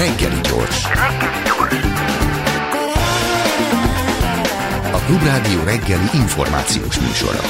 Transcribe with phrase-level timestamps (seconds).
[0.00, 0.84] Reggeli gyors.
[4.92, 7.40] A Klubrádió reggeli információs műsora.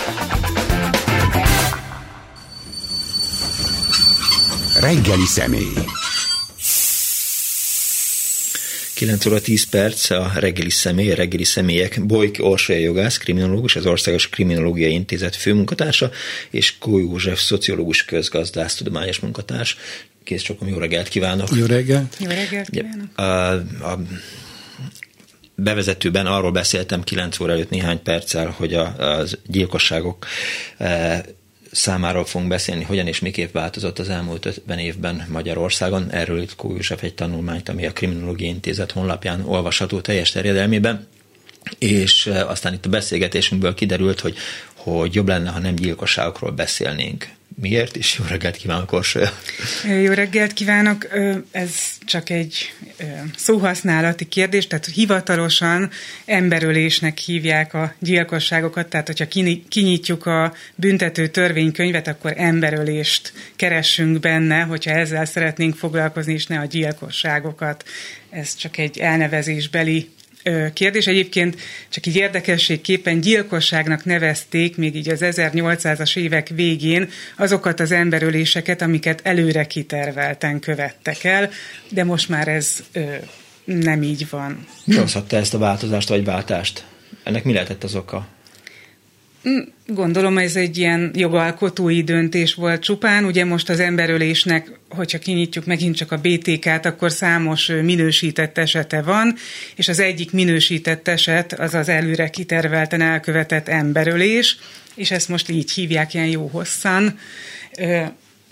[4.80, 5.72] Reggeli személy.
[8.94, 12.06] 9 óra 10 perc a reggeli személy, a reggeli személyek.
[12.06, 16.10] Bojk Orsolya jogász, kriminológus, az Országos Kriminológiai Intézet főmunkatársa,
[16.50, 19.76] és Kó József, szociológus, közgazdász, tudományos munkatárs.
[20.30, 21.48] Kész csokom, jó reggelt kívánok!
[21.56, 22.16] Jó reggelt!
[22.20, 23.18] Jó reggelt kívánok!
[23.18, 23.52] A,
[23.92, 23.98] a
[25.54, 30.26] bevezetőben arról beszéltem 9 óra előtt néhány perccel, hogy a, a gyilkosságok
[30.78, 31.24] e,
[31.72, 36.10] számáról fogunk beszélni, hogyan és miképp változott az elmúlt 50 évben Magyarországon.
[36.10, 41.06] Erről itt Kó József egy tanulmányt, ami a Kriminológiai Intézet honlapján olvasható teljes terjedelmében
[41.78, 44.36] és e, aztán itt a beszélgetésünkből kiderült, hogy,
[44.74, 47.38] hogy jobb lenne, ha nem gyilkosságokról beszélnénk.
[47.54, 47.96] Miért?
[47.96, 49.30] És jó reggelt kívánok, Orsolya!
[50.02, 51.06] Jó reggelt kívánok!
[51.50, 52.72] Ez csak egy
[53.36, 55.90] szóhasználati kérdés, tehát hivatalosan
[56.24, 59.28] emberölésnek hívják a gyilkosságokat, tehát hogyha
[59.68, 66.64] kinyitjuk a büntető törvénykönyvet, akkor emberölést keressünk benne, hogyha ezzel szeretnénk foglalkozni, és ne a
[66.64, 67.88] gyilkosságokat.
[68.30, 70.10] Ez csak egy elnevezésbeli
[70.72, 71.06] kérdés.
[71.06, 71.56] Egyébként
[71.88, 79.20] csak így érdekességképpen gyilkosságnak nevezték még így az 1800-as évek végén azokat az emberöléseket, amiket
[79.22, 81.50] előre kitervelten követtek el,
[81.88, 83.14] de most már ez ö,
[83.64, 84.66] nem így van.
[84.84, 86.84] Mi hozhatta ezt a változást vagy váltást?
[87.22, 88.26] Ennek mi lehetett az oka?
[89.48, 93.24] Mm, gondolom ez egy ilyen jogalkotói döntés volt csupán.
[93.24, 99.34] Ugye most az emberölésnek, hogyha kinyitjuk megint csak a BTK-t, akkor számos minősített esete van,
[99.74, 104.58] és az egyik minősített eset az az előre kitervelten elkövetett emberölés,
[104.94, 107.18] és ezt most így hívják ilyen jó hosszan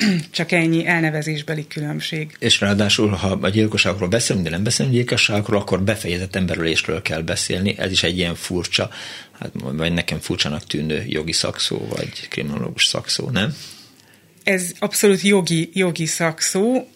[0.31, 2.37] csak ennyi elnevezésbeli különbség.
[2.39, 7.75] És ráadásul, ha a gyilkosságokról beszélünk, de nem beszélünk gyilkosságokról, akkor befejezett emberölésről kell beszélni.
[7.79, 8.91] Ez is egy ilyen furcsa,
[9.41, 13.55] hát, vagy nekem furcsanak tűnő jogi szakszó, vagy kriminológus szakszó, nem?
[14.45, 16.89] Ez abszolút jogi, jogi szakszó,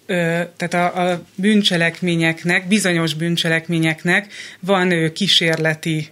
[0.56, 6.09] tehát a, a bűncselekményeknek, bizonyos bűncselekményeknek van kísérleti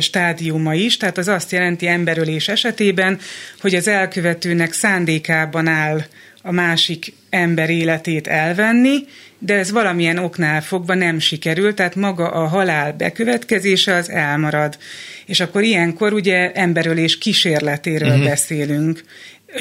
[0.00, 3.18] stádiuma is, tehát az azt jelenti emberölés esetében,
[3.60, 6.04] hogy az elkövetőnek szándékában áll
[6.42, 8.98] a másik ember életét elvenni,
[9.38, 14.78] de ez valamilyen oknál fogva nem sikerül, tehát maga a halál bekövetkezése az elmarad.
[15.26, 18.24] És akkor ilyenkor ugye emberölés kísérletéről uh-huh.
[18.24, 19.04] beszélünk.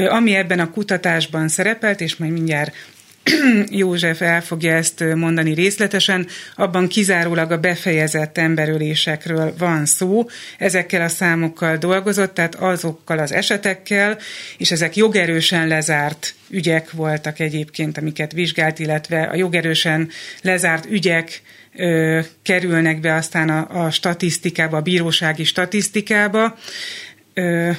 [0.09, 2.75] Ami ebben a kutatásban szerepelt, és majd mindjárt
[3.69, 10.25] József el fogja ezt mondani részletesen, abban kizárólag a befejezett emberölésekről van szó.
[10.57, 14.17] Ezekkel a számokkal dolgozott, tehát azokkal az esetekkel,
[14.57, 20.09] és ezek jogerősen lezárt ügyek voltak egyébként, amiket vizsgált, illetve a jogerősen
[20.41, 21.41] lezárt ügyek
[21.75, 26.57] ö, kerülnek be aztán a, a statisztikába, a bírósági statisztikába.
[27.33, 27.71] Ö,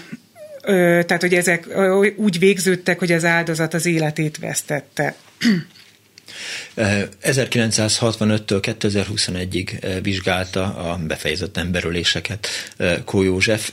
[0.62, 1.66] tehát, hogy ezek
[2.16, 5.14] úgy végződtek, hogy az áldozat az életét vesztette.
[7.22, 12.48] 1965-től 2021-ig vizsgálta a befejezett emberöléseket
[13.04, 13.72] Kó József.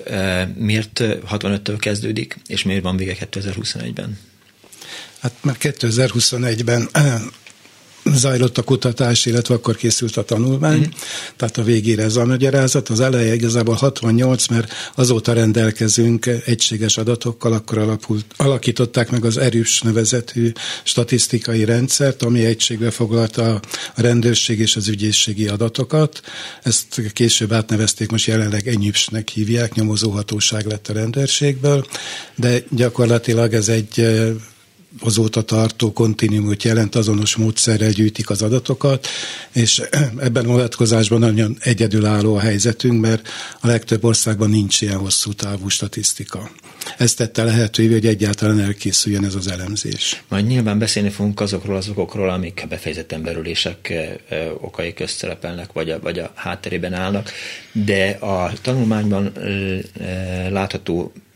[0.56, 4.20] Miért 65-től kezdődik, és miért van vége 2021-ben?
[5.20, 6.90] Hát már 2021-ben
[8.14, 10.92] zajlott a kutatás, illetve akkor készült a tanulmány, mm.
[11.36, 12.90] tehát a végére ez a magyarázat.
[12.90, 19.82] Az eleje igazából 68, mert azóta rendelkezünk egységes adatokkal, akkor alapult, alakították meg az erős
[19.82, 20.52] nevezetű
[20.84, 23.54] statisztikai rendszert, ami egységbe foglalta
[23.96, 26.22] a rendőrség és az ügyészségi adatokat.
[26.64, 31.86] Ezt később átnevezték, most jelenleg enyüpsnek hívják, nyomozóhatóság lett a rendőrségből,
[32.36, 34.06] de gyakorlatilag ez egy
[35.00, 39.08] azóta tartó kontinuumot jelent, azonos módszerrel gyűjtik az adatokat,
[39.52, 39.82] és
[40.28, 43.28] ebben a vonatkozásban nagyon egyedülálló a helyzetünk, mert
[43.62, 46.50] a legtöbb országban nincs ilyen hosszú távú statisztika.
[46.98, 50.24] Ez tette lehetővé, hogy egyáltalán elkészüljön ez az elemzés.
[50.28, 53.94] Majd nyilván beszélni fogunk azokról az okokról, amik befejezett emberülések
[54.62, 57.32] okai közt szerepelnek, vagy a, vagy a hátterében állnak,
[57.72, 59.32] de a tanulmányban
[60.50, 61.27] látható mm,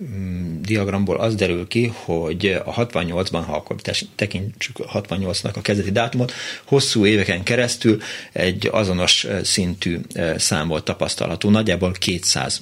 [0.61, 3.75] diagramból az derül ki, hogy a 68-ban, ha akkor
[4.15, 6.33] tekintsük 68-nak a kezdeti dátumot,
[6.63, 8.01] hosszú éveken keresztül
[8.31, 9.99] egy azonos szintű
[10.37, 12.61] szám volt tapasztalható, nagyjából 200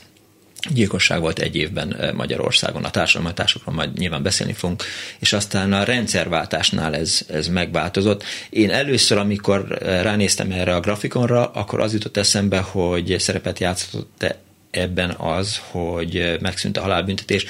[0.70, 2.84] gyilkosság volt egy évben Magyarországon.
[2.84, 4.84] A társadalmatásokról majd nyilván beszélni fogunk,
[5.20, 8.24] és aztán a rendszerváltásnál ez, ez megváltozott.
[8.50, 14.26] Én először, amikor ránéztem erre a grafikonra, akkor az jutott eszembe, hogy szerepet játszott
[14.72, 17.46] ebben az, hogy megszűnt a halálbüntetés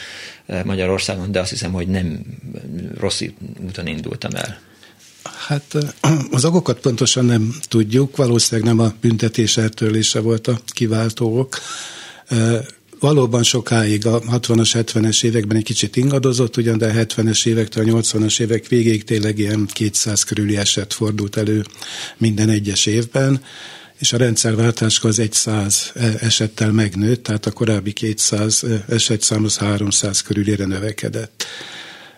[0.63, 2.25] Magyarországon, de azt hiszem, hogy nem
[2.97, 3.21] rossz
[3.65, 4.59] úton indultam el.
[5.47, 5.77] Hát
[6.31, 11.57] az okokat pontosan nem tudjuk, valószínűleg nem a büntetés eltörlése volt a kiváltók.
[12.99, 18.01] Valóban sokáig a 60-as, 70-es években egy kicsit ingadozott, ugyan de a 70-es évektől a
[18.01, 21.65] 80-as évek végéig tényleg ilyen 200 körüli eset fordult elő
[22.17, 23.41] minden egyes évben
[23.99, 30.21] és a rendszerváltáskor az egy száz esettel megnőtt, tehát a korábbi 200 esetszám az 300
[30.21, 31.45] körülére növekedett.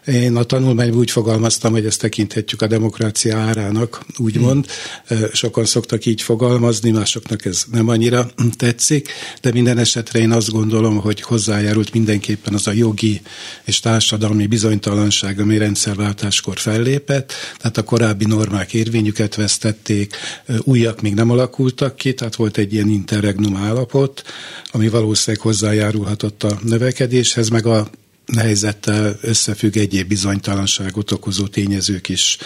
[0.06, 4.66] Én a tanulmányban úgy fogalmaztam, hogy ezt tekinthetjük a demokrácia árának, úgymond.
[5.08, 5.18] Hmm.
[5.34, 9.10] Sokan szoktak így fogalmazni, másoknak ez nem annyira tetszik,
[9.42, 13.22] de minden esetre én azt gondolom, hogy hozzájárult mindenképpen az a jogi
[13.64, 20.16] és társadalmi bizonytalanság, ami rendszerváltáskor fellépett, tehát a korábbi normák érvényüket vesztették,
[20.60, 24.24] újak még nem alakultak ki, tehát volt egy ilyen interregnum állapot,
[24.72, 27.90] ami valószínűleg hozzájárulhatott a növekedéshez, meg a
[28.38, 32.38] helyzettel összefügg egyéb bizonytalanságot okozó tényezők is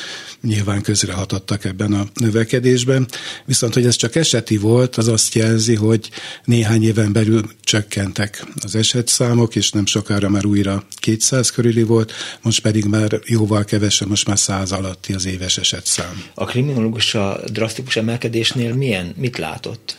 [0.42, 3.08] nyilván közrehatottak ebben a növekedésben.
[3.46, 6.10] Viszont, hogy ez csak eseti volt, az azt jelzi, hogy
[6.46, 12.62] néhány éven belül csökkentek az esetszámok, és nem sokára már újra 200 körüli volt, most
[12.62, 16.24] pedig már jóval kevesebb, most már 100 alatti az éves esetszám.
[16.34, 19.98] A kriminológus a drasztikus emelkedésnél milyen, mit látott?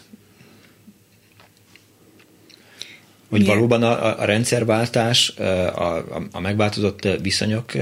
[3.28, 3.54] Hogy Milyen?
[3.54, 7.72] valóban a, a rendszerváltás, a, a, a megváltozott viszonyok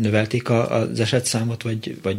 [0.00, 2.16] növelték az esetszámot, vagy, vagy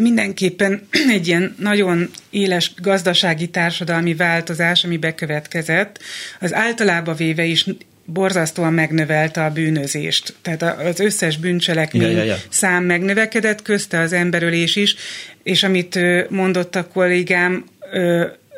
[0.00, 0.86] mindenképpen
[1.16, 5.98] egy ilyen nagyon éles gazdasági társadalmi változás, ami bekövetkezett,
[6.40, 7.66] az általában véve is
[8.04, 10.34] borzasztóan megnövelte a bűnözést.
[10.42, 12.36] Tehát az összes bűncselekmény ja, ja, ja.
[12.48, 14.96] szám megnövekedett, közte az emberölés is,
[15.42, 15.98] és amit
[16.30, 17.64] mondott a kollégám,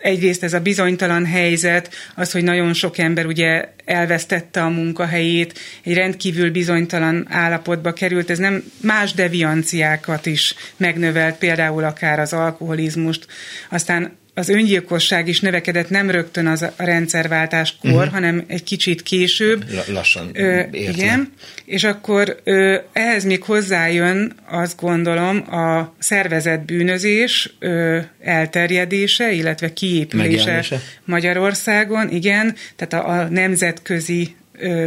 [0.03, 5.95] egyrészt ez a bizonytalan helyzet, az, hogy nagyon sok ember ugye elvesztette a munkahelyét, egy
[5.95, 13.27] rendkívül bizonytalan állapotba került, ez nem más devianciákat is megnövelt, például akár az alkoholizmust,
[13.71, 18.13] aztán az öngyilkosság is növekedett nem rögtön az a rendszerváltáskor, uh-huh.
[18.13, 19.65] hanem egy kicsit később.
[19.87, 21.33] Lassan ö, Igen,
[21.65, 30.65] és akkor ö, ehhez még hozzájön, azt gondolom, a szervezett bűnözés ö, elterjedése, illetve kiépülése
[31.05, 34.35] Magyarországon, igen, tehát a, a nemzetközi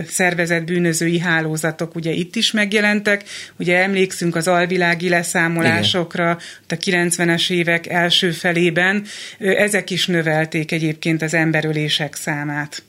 [0.07, 3.23] szervezett bűnözői hálózatok ugye itt is megjelentek.
[3.59, 6.37] Ugye emlékszünk az alvilági leszámolásokra
[6.67, 9.05] a 90-es évek első felében.
[9.39, 12.83] Ezek is növelték egyébként az emberölések számát.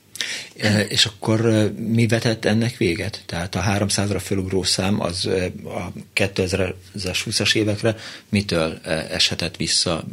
[0.88, 3.22] És akkor mi vetett ennek véget?
[3.26, 5.28] Tehát a 300-ra fölugró szám az
[5.64, 7.96] a 2020-as évekre
[8.28, 8.78] mitől
[9.10, 10.04] eshetett vissza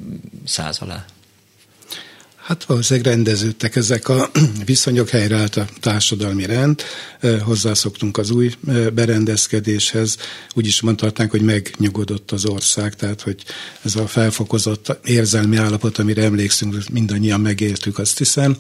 [0.46, 1.06] száz alá?
[2.44, 4.32] Hát valószínűleg rendeződtek ezek a
[4.66, 6.82] viszonyok, helyreállt a társadalmi rend,
[7.44, 8.54] hozzászoktunk az új
[8.94, 10.18] berendezkedéshez,
[10.54, 13.44] úgy is mondhatnánk, hogy megnyugodott az ország, tehát hogy
[13.82, 18.58] ez a felfokozott érzelmi állapot, amire emlékszünk, mindannyian megéltük, azt hiszem,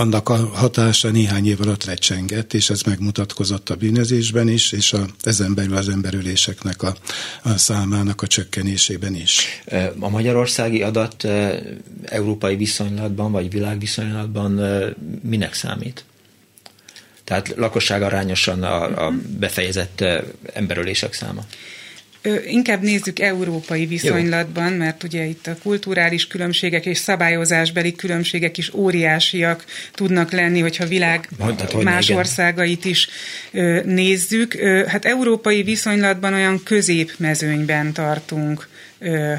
[0.00, 5.06] annak a hatása néhány év alatt lecsengett, és ez megmutatkozott a bűnözésben is, és a,
[5.22, 6.94] ezen belül az emberüléseknek a,
[7.42, 9.62] a számának a csökkenésében is.
[9.98, 11.26] A magyarországi adat
[12.04, 14.60] európai viszonylatban, vagy világviszonylatban
[15.22, 16.04] minek számít?
[17.24, 20.04] Tehát lakosság arányosan a, a befejezett
[20.52, 21.44] emberölések száma?
[22.46, 29.64] Inkább nézzük európai viszonylatban, mert ugye itt a kulturális különbségek és szabályozásbeli különbségek is óriásiak
[29.92, 32.18] tudnak lenni, hogyha világ Mondtad, más igen.
[32.18, 33.08] országait is
[33.84, 34.54] nézzük.
[34.86, 38.68] Hát európai viszonylatban olyan középmezőnyben tartunk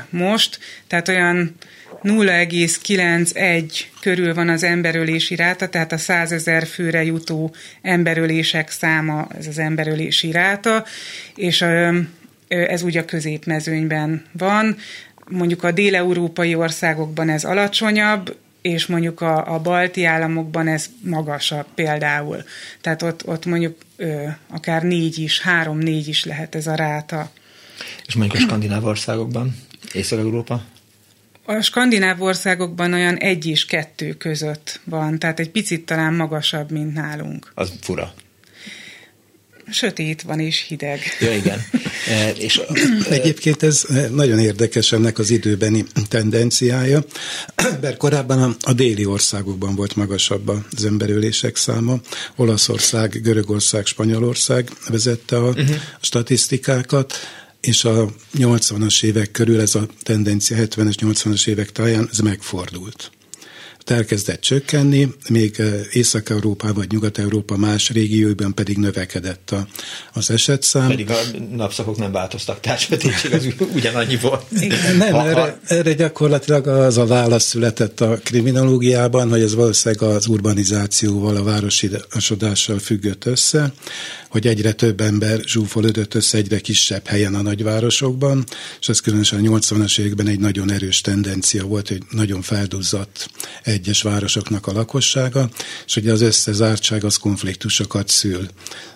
[0.09, 1.55] most, tehát olyan
[2.03, 9.47] 0,91 körül van az emberölési ráta, tehát a 100 ezer főre jutó emberölések száma, ez
[9.47, 10.85] az emberölési ráta,
[11.35, 11.65] és
[12.51, 14.77] ez úgy a középmezőnyben van.
[15.29, 22.43] Mondjuk a déleurópai országokban ez alacsonyabb, és mondjuk a, a balti államokban ez magasabb például.
[22.81, 27.31] Tehát ott, ott mondjuk ö, akár négy is, három-négy is lehet ez a ráta.
[28.05, 29.55] És mondjuk a skandináv országokban,
[29.93, 30.63] Észak-Európa?
[31.45, 36.93] A skandináv országokban olyan egy és kettő között van, tehát egy picit talán magasabb, mint
[36.93, 37.51] nálunk.
[37.55, 38.13] Az fura.
[39.71, 40.99] Sötét van és hideg.
[41.19, 41.59] Ja, igen.
[42.07, 42.61] E, és,
[43.09, 47.03] Egyébként ez nagyon érdekes ennek az időbeni tendenciája,
[47.81, 51.99] mert korábban a, a déli országokban volt magasabb az emberölések száma.
[52.35, 55.75] Olaszország, Görögország, Spanyolország vezette a uh-huh.
[56.01, 57.13] statisztikákat,
[57.61, 63.11] és a 80-as évek körül ez a tendencia, 70-es, 80-as évek táján ez megfordult
[63.89, 65.61] elkezdett csökkenni, még
[65.91, 69.67] Észak-Európa vagy Nyugat-Európa más régióiban pedig növekedett a,
[70.13, 70.87] az esetszám.
[70.87, 71.19] Pedig a
[71.55, 74.45] napszakok nem változtak, társvetétség az ugyanannyi volt.
[74.97, 80.27] Nem, ha, erre, erre gyakorlatilag az a válasz született a kriminológiában, hogy ez valószínűleg az
[80.27, 83.73] urbanizációval, a városidasodással függött össze,
[84.29, 88.43] hogy egyre több ember zsúfolódott össze egyre kisebb helyen a nagyvárosokban,
[88.79, 93.29] és ez különösen a 80-as években egy nagyon erős tendencia volt, hogy nagyon felduzzadt
[93.71, 95.49] egyes városoknak a lakossága,
[95.85, 98.47] és ugye az összezártság az konfliktusokat szül.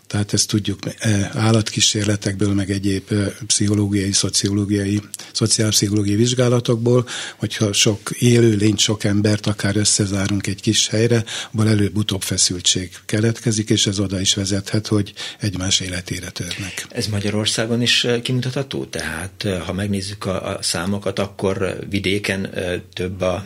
[0.07, 3.15] Tehát ezt tudjuk e, állatkísérletekből, meg egyéb e,
[3.47, 5.01] pszichológiai, szociológiai,
[5.31, 12.91] szociálpszichológiai vizsgálatokból, hogyha sok élőlényt, sok embert akár összezárunk egy kis helyre, abban előbb-utóbb feszültség
[13.05, 16.85] keletkezik, és ez oda is vezethet, hogy egymás életére törnek.
[16.89, 18.85] Ez Magyarországon is e, kimutatható?
[18.85, 22.49] Tehát ha megnézzük a, a számokat, akkor vidéken
[22.93, 23.45] több a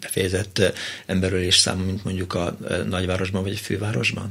[0.00, 0.72] befejezett
[1.06, 4.30] emberölés száma, mint mondjuk a nagyvárosban vagy a fővárosban?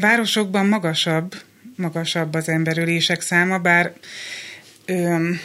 [0.00, 1.34] Városokban magasabb,
[1.76, 3.92] magasabb az emberölések száma, bár
[4.86, 5.40] öm,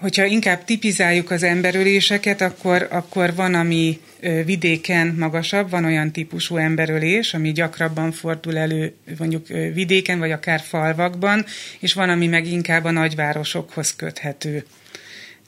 [0.00, 4.00] hogyha inkább tipizáljuk az emberöléseket, akkor, akkor van, ami
[4.44, 11.44] vidéken magasabb, van olyan típusú emberölés, ami gyakrabban fordul elő mondjuk vidéken, vagy akár falvakban,
[11.78, 14.64] és van, ami meg inkább a nagyvárosokhoz köthető.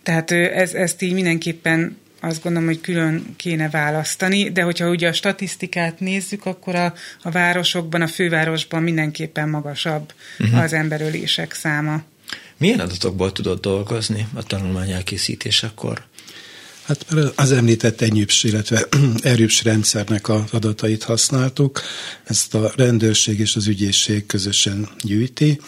[0.03, 5.13] Tehát ez, ezt így mindenképpen azt gondolom, hogy külön kéne választani, de hogyha ugye a
[5.13, 10.61] statisztikát nézzük, akkor a, a városokban, a fővárosban mindenképpen magasabb uh-huh.
[10.61, 12.03] az emberölések száma.
[12.57, 16.03] Milyen adatokból tudod dolgozni a tanulmány elkészítésekor?
[16.83, 17.07] Hát
[17.37, 18.87] az említett enyüps, illetve
[19.23, 21.81] erőps rendszernek az adatait használtuk.
[22.25, 25.61] Ezt a rendőrség és az ügyészség közösen gyűjti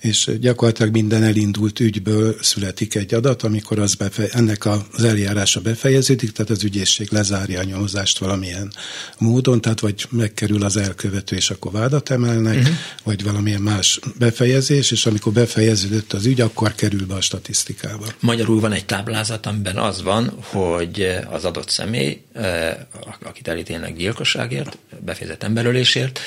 [0.00, 6.32] és gyakorlatilag minden elindult ügyből születik egy adat, amikor az befe, ennek az eljárása befejeződik,
[6.32, 8.72] tehát az ügyészség lezárja a nyomozást valamilyen
[9.18, 12.74] módon, tehát vagy megkerül az elkövető, és akkor vádat emelnek, uh-huh.
[13.04, 18.06] vagy valamilyen más befejezés, és amikor befejeződött az ügy, akkor kerül be a statisztikába.
[18.20, 22.76] Magyarul van egy táblázat, amiben az van, hogy az adott személy, eh,
[23.22, 26.20] akit elítélnek gyilkosságért, befejezett emberölésért,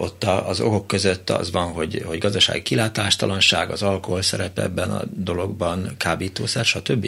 [0.00, 4.90] ott az okok között az van, hogy, hogy gazdasági kilátás, hatástalanság, az alkohol szerepe ebben
[4.90, 7.06] a dologban, kábítószer, stb?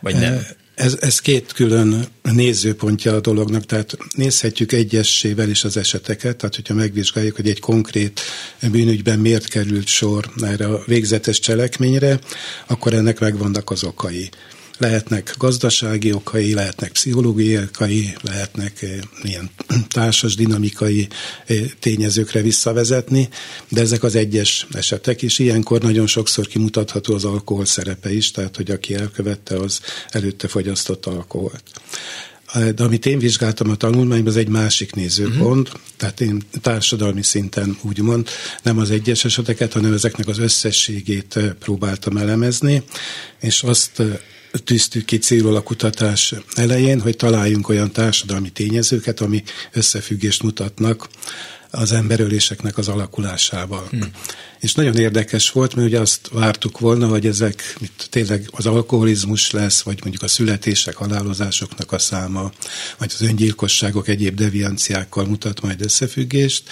[0.00, 0.46] Vagy nem?
[0.74, 6.74] Ez, ez két külön nézőpontja a dolognak, tehát nézhetjük egyessével is az eseteket, tehát hogyha
[6.74, 8.20] megvizsgáljuk, hogy egy konkrét
[8.70, 12.18] bűnügyben miért került sor erre a végzetes cselekményre,
[12.66, 14.28] akkor ennek megvannak az okai
[14.78, 19.50] lehetnek gazdasági okai, lehetnek pszichológiai okai, lehetnek eh, ilyen
[19.88, 21.08] társas dinamikai
[21.46, 23.28] eh, tényezőkre visszavezetni,
[23.68, 25.38] de ezek az egyes esetek is.
[25.38, 31.06] Ilyenkor nagyon sokszor kimutatható az alkohol szerepe is, tehát hogy aki elkövette, az előtte fogyasztott
[31.06, 31.62] alkoholt.
[32.52, 35.82] Eh, de amit én vizsgáltam a tanulmányban, az egy másik nézőpont, uh-huh.
[35.96, 38.28] tehát én társadalmi szinten úgymond
[38.62, 42.82] nem az egyes eseteket, hanem ezeknek az összességét próbáltam elemezni,
[43.40, 44.02] és azt
[44.64, 51.08] tűztük ki célul a kutatás elején, hogy találjunk olyan társadalmi tényezőket, ami összefüggést mutatnak
[51.70, 53.86] az emberöléseknek az alakulásával.
[53.90, 54.10] Hmm.
[54.60, 59.50] És nagyon érdekes volt, mert ugye azt vártuk volna, hogy ezek mit, tényleg az alkoholizmus
[59.50, 62.52] lesz, vagy mondjuk a születések, halálozásoknak a száma,
[62.98, 66.62] vagy az öngyilkosságok egyéb devianciákkal mutat majd összefüggést,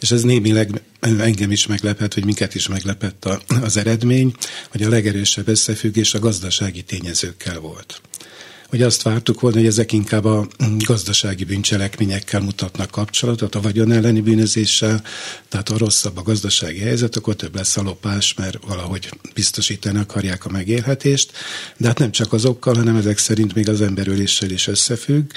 [0.00, 3.28] és ez némileg engem is meglepett, hogy minket is meglepett
[3.62, 4.34] az eredmény,
[4.70, 8.00] hogy a legerősebb összefüggés a gazdasági tényezőkkel volt
[8.70, 10.46] hogy azt vártuk volna, hogy ezek inkább a
[10.86, 15.02] gazdasági bűncselekményekkel mutatnak kapcsolatot, a vagyon elleni bűnözéssel,
[15.48, 20.44] tehát a rosszabb a gazdasági helyzet, akkor több lesz a lopás, mert valahogy biztosítani akarják
[20.44, 21.32] a megélhetést,
[21.76, 25.30] de hát nem csak azokkal, hanem ezek szerint még az emberöléssel is összefügg,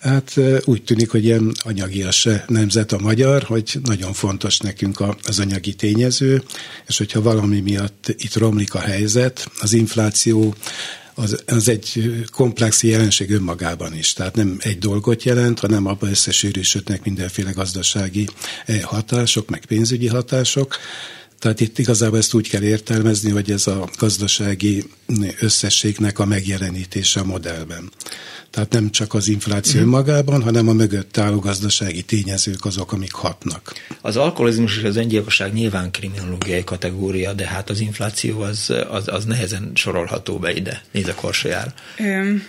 [0.00, 5.74] Hát úgy tűnik, hogy ilyen anyagias nemzet a magyar, hogy nagyon fontos nekünk az anyagi
[5.74, 6.42] tényező,
[6.86, 10.54] és hogyha valami miatt itt romlik a helyzet, az infláció
[11.18, 14.12] az, az egy komplex jelenség önmagában is.
[14.12, 18.28] Tehát nem egy dolgot jelent, hanem abban összesűrűsödnek mindenféle gazdasági
[18.66, 20.76] eh, hatások, meg pénzügyi hatások.
[21.38, 24.84] Tehát itt igazából ezt úgy kell értelmezni, hogy ez a gazdasági
[25.40, 27.90] összességnek a megjelenítése a modellben.
[28.50, 29.88] Tehát nem csak az infláció mm.
[29.88, 33.72] magában, hanem a mögött álló gazdasági tényezők azok, amik hatnak.
[34.00, 39.24] Az alkoholizmus és az öngyilkosság nyilván kriminológiai kategória, de hát az infláció az, az, az
[39.24, 40.82] nehezen sorolható be ide.
[40.92, 41.74] Nézd a korsajár.
[41.98, 42.42] Um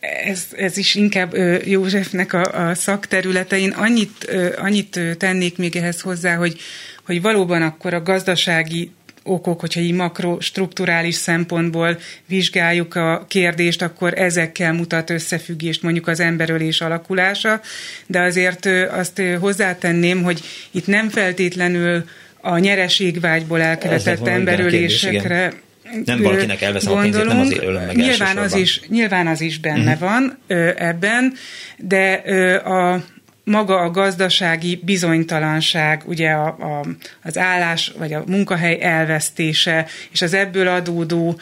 [0.00, 3.58] ez, ez is inkább Józsefnek a, a szakterülete.
[3.58, 6.60] Én annyit, annyit tennék még ehhez hozzá, hogy,
[7.08, 8.90] hogy valóban akkor a gazdasági
[9.22, 16.80] okok, hogyha így makrostrukturális szempontból vizsgáljuk a kérdést, akkor ezekkel mutat összefüggést mondjuk az emberölés
[16.80, 17.60] alakulása,
[18.06, 22.04] de azért azt hozzátenném, hogy itt nem feltétlenül
[22.40, 25.52] a nyereségvágyból elkövetett emberölésekre
[26.04, 29.60] nem valakinek elveszem a pénzét, nem azért ölöm meg nyilván az, is, nyilván az is
[29.60, 30.08] benne uh-huh.
[30.08, 31.32] van ö, ebben,
[31.76, 33.04] de ö, a
[33.48, 36.84] maga a gazdasági bizonytalanság, ugye a, a,
[37.22, 41.40] az állás vagy a munkahely elvesztése, és az ebből adódó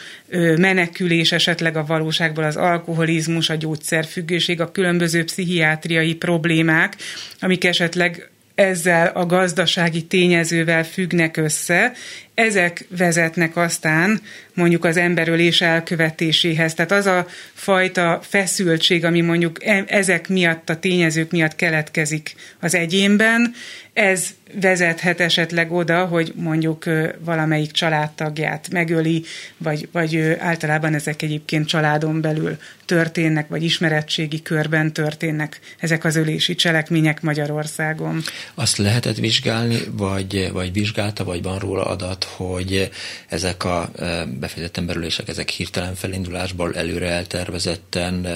[0.57, 6.95] menekülés esetleg a valóságból az alkoholizmus, a gyógyszerfüggőség, a különböző pszichiátriai problémák,
[7.39, 11.91] amik esetleg ezzel a gazdasági tényezővel függnek össze,
[12.37, 14.21] ezek vezetnek aztán
[14.53, 16.73] mondjuk az emberölés elkövetéséhez.
[16.73, 22.75] Tehát az a fajta feszültség, ami mondjuk e- ezek miatt, a tényezők miatt keletkezik az
[22.75, 23.53] egyénben,
[23.93, 24.29] ez
[24.61, 26.85] vezethet esetleg oda, hogy mondjuk
[27.19, 29.23] valamelyik családtagját megöli,
[29.57, 36.55] vagy, vagy általában ezek egyébként családon belül történnek, vagy ismeretségi körben történnek ezek az ölési
[36.55, 38.21] cselekmények Magyarországon.
[38.53, 42.89] Azt lehetett vizsgálni, vagy, vagy vizsgálta, vagy van róla adat, hogy
[43.27, 43.91] ezek a
[44.39, 48.27] befejezetten belülések, ezek hirtelen felindulásból előre eltervezetten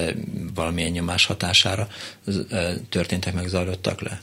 [0.56, 1.88] valamilyen nyomás hatására
[2.90, 4.22] történtek meg, zajlottak le?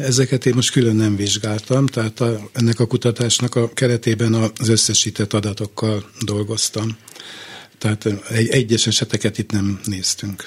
[0.00, 5.32] Ezeket én most külön nem vizsgáltam, tehát a, ennek a kutatásnak a keretében az összesített
[5.32, 6.96] adatokkal dolgoztam.
[7.78, 10.46] Tehát egy, egyes eseteket itt nem néztünk.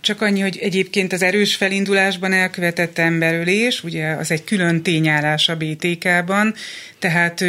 [0.00, 5.56] Csak annyi, hogy egyébként az erős felindulásban elkövetett emberölés, ugye az egy külön tényállás a
[5.56, 6.54] BTK-ban,
[6.98, 7.44] tehát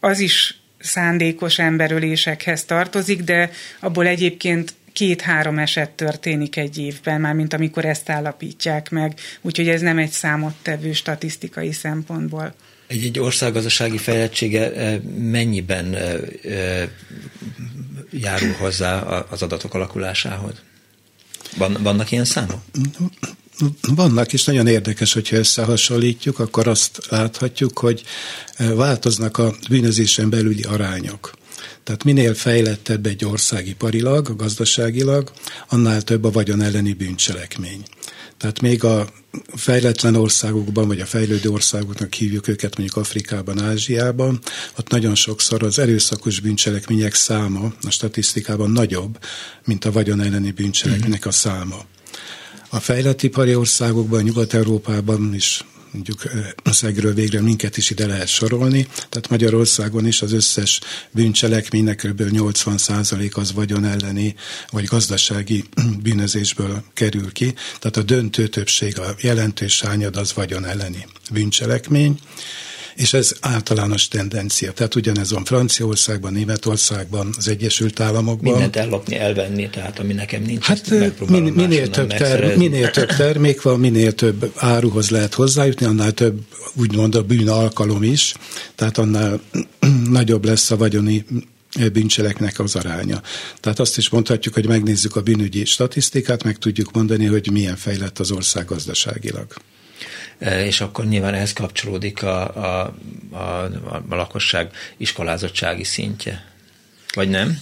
[0.00, 7.54] az is szándékos emberölésekhez tartozik, de abból egyébként két-három eset történik egy évben, már mint
[7.54, 12.54] amikor ezt állapítják meg, úgyhogy ez nem egy számottevő statisztikai szempontból.
[12.86, 14.70] Egy, egy ország gazdasági fejlettsége
[15.18, 15.96] mennyiben
[18.10, 18.98] járul hozzá
[19.30, 20.62] az adatok alakulásához?
[21.56, 22.60] Van, vannak ilyen számok?
[23.94, 28.02] Vannak, és nagyon érdekes, hogyha összehasonlítjuk, akkor azt láthatjuk, hogy
[28.58, 31.34] változnak a bűnözésen belüli arányok.
[31.84, 35.32] Tehát minél fejlettebb egy ország iparilag, gazdaságilag,
[35.68, 37.82] annál több a vagyon elleni bűncselekmény.
[38.44, 39.06] Tehát még a
[39.54, 44.38] fejletlen országokban, vagy a fejlődő országoknak hívjuk őket, mondjuk Afrikában, Ázsiában,
[44.78, 49.18] ott nagyon sokszor az erőszakos bűncselekmények száma a statisztikában nagyobb,
[49.64, 51.84] mint a vagyon elleni bűncselekmények a száma.
[52.68, 56.22] A fejlett ipari országokban, Nyugat-Európában is mondjuk
[56.62, 58.86] összegről végre minket is ide lehet sorolni.
[58.94, 60.80] Tehát Magyarországon is az összes
[61.10, 62.22] bűncselekménynek kb.
[62.22, 64.34] 80% az vagyon elleni
[64.70, 65.64] vagy gazdasági
[66.02, 67.54] bűnözésből kerül ki.
[67.78, 72.18] Tehát a döntő többség, a jelentős sányad az vagyon elleni bűncselekmény
[72.94, 74.72] és ez általános tendencia.
[74.72, 78.52] Tehát ugyanez van Franciaországban, Németországban, az Egyesült Államokban.
[78.52, 80.64] Mindent ellopni, elvenni, tehát ami nekem nincs.
[80.64, 80.90] Hát
[81.28, 86.40] min, minél, több ter, minél több termék van, minél több áruhoz lehet hozzájutni, annál több
[86.74, 88.34] úgymond a bűn alkalom is,
[88.74, 89.40] tehát annál
[90.10, 91.24] nagyobb lesz a vagyoni
[91.92, 93.22] bűncseleknek az aránya.
[93.60, 98.18] Tehát azt is mondhatjuk, hogy megnézzük a bűnügyi statisztikát, meg tudjuk mondani, hogy milyen fejlett
[98.18, 99.46] az ország gazdaságilag.
[100.38, 102.94] E, és akkor nyilván ehhez kapcsolódik a, a,
[103.30, 103.64] a,
[104.08, 106.44] a lakosság iskolázottsági szintje.
[107.14, 107.58] Vagy nem?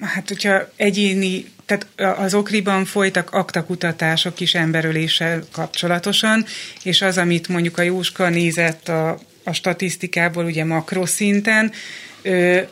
[0.00, 6.44] Hát, hogyha egyéni, tehát az okriban folytak aktakutatások is emberöléssel kapcsolatosan,
[6.82, 11.72] és az, amit mondjuk a Jóska nézett a, a statisztikából, ugye makroszinten,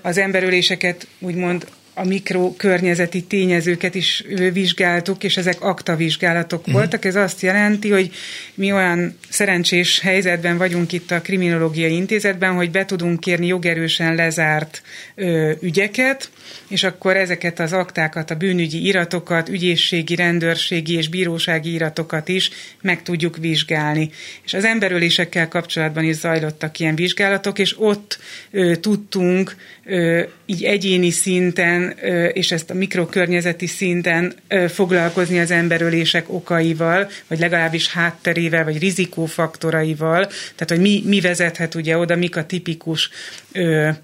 [0.03, 1.67] az emberöléseket úgymond
[2.01, 6.75] a mikrokörnyezeti tényezőket is vizsgáltuk, és ezek aktavizsgálatok uh-huh.
[6.75, 7.05] voltak.
[7.05, 8.11] Ez azt jelenti, hogy
[8.55, 14.83] mi olyan szerencsés helyzetben vagyunk itt a Kriminológiai Intézetben, hogy be tudunk kérni jogerősen lezárt
[15.15, 16.31] ö, ügyeket,
[16.69, 22.51] és akkor ezeket az aktákat, a bűnügyi iratokat, ügyészségi, rendőrségi és bírósági iratokat is
[22.83, 24.11] meg tudjuk vizsgálni.
[24.45, 28.19] És az emberölésekkel kapcsolatban is zajlottak ilyen vizsgálatok, és ott
[28.51, 31.90] ö, tudtunk ö, így egyéni szinten,
[32.33, 34.35] és ezt a mikrokörnyezeti szinten
[34.69, 41.99] foglalkozni az emberölések okaival, vagy legalábbis hátterével, vagy rizikófaktoraival, tehát hogy mi, mi vezethet ugye
[41.99, 43.11] oda, mik a tipikus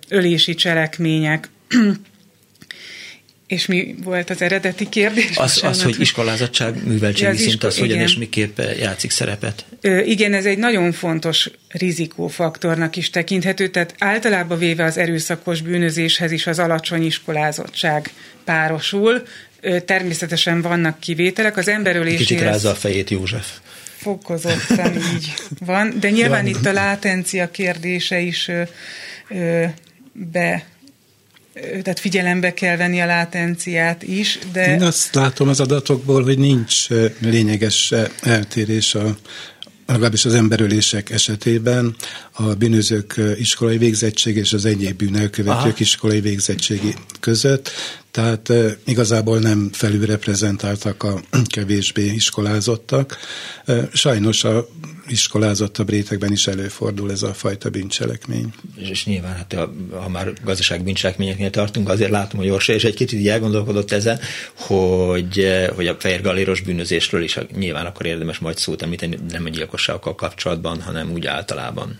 [0.09, 1.49] ölési cselekmények.
[3.46, 5.37] És mi volt az eredeti kérdés?
[5.37, 9.64] Az, az hogy iskolázottság, műveltségi ja, szint, az hogyan és miképp játszik szerepet?
[9.80, 16.32] Ö, igen, ez egy nagyon fontos rizikófaktornak is tekinthető, tehát általában véve az erőszakos bűnözéshez
[16.32, 18.12] is az alacsony iskolázottság
[18.44, 19.22] párosul.
[19.61, 21.56] Ö, természetesen vannak kivételek.
[21.56, 22.18] Az emberölésnél...
[22.18, 23.46] Kicsit rázza a fejét József.
[23.96, 26.54] fokozottan így van, de nyilván van.
[26.54, 28.62] itt a látencia kérdése is ö,
[29.28, 29.64] ö,
[30.12, 30.64] be
[31.61, 34.73] tehát figyelembe kell venni a látenciát is, de...
[34.73, 36.87] Én azt látom az adatokból, hogy nincs
[37.21, 39.16] lényeges eltérés a
[39.87, 41.97] legalábbis az emberölések esetében
[42.33, 45.75] a bűnözők iskolai végzettség és az egyéb bűnelkövetők Aha.
[45.79, 47.71] iskolai végzettségi között,
[48.11, 48.53] tehát
[48.85, 53.19] igazából nem felülreprezentáltak a kevésbé iskolázottak.
[53.92, 54.69] Sajnos a
[55.09, 58.53] iskolázottabb rétegben is előfordul ez a fajta bűncselekmény.
[58.77, 59.57] És nyilván, hát
[59.90, 64.19] ha már gazdaság bűncselekményeknél tartunk, azért látom, hogy Orsa és egy kicsit így elgondolkodott ezen,
[64.55, 69.49] hogy, hogy a fehér galéros bűnözésről is nyilván akkor érdemes majd szót említeni, nem a
[69.49, 71.99] gyilkosságokkal kapcsolatban, hanem úgy általában.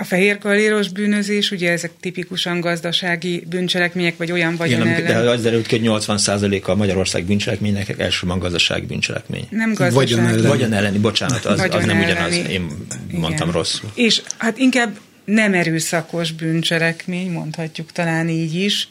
[0.00, 5.24] A fehér galéros bűnözés, ugye ezek tipikusan gazdasági bűncselekmények, vagy olyan vagyon Igen, ellen...
[5.24, 9.46] De az derült ki, hogy 80% a Magyarország bűncselekménynek elsősorban gazdasági bűncselekmény.
[9.50, 9.94] Nem gazdasági.
[9.94, 10.46] Vagyon elleni.
[10.46, 12.66] Vagyon elleni, bocsánat, az, az nem ugyanaz, én
[13.10, 13.60] mondtam Igen.
[13.60, 13.90] rosszul.
[13.94, 18.88] És hát inkább nem erőszakos bűncselekmény, mondhatjuk talán így is,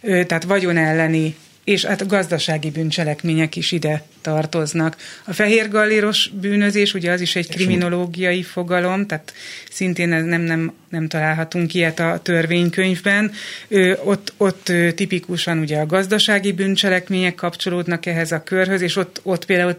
[0.00, 1.36] tehát vagyon elleni
[1.68, 4.96] és hát a gazdasági bűncselekmények is ide tartoznak.
[5.24, 9.32] A fehér galléros bűnözés, ugye az is egy kriminológiai fogalom, tehát
[9.70, 13.32] szintén ez nem, nem, nem találhatunk ilyet a törvénykönyvben.
[13.68, 19.44] Ö, ott, ott tipikusan ugye a gazdasági bűncselekmények kapcsolódnak ehhez a körhöz, és ott, ott
[19.44, 19.76] például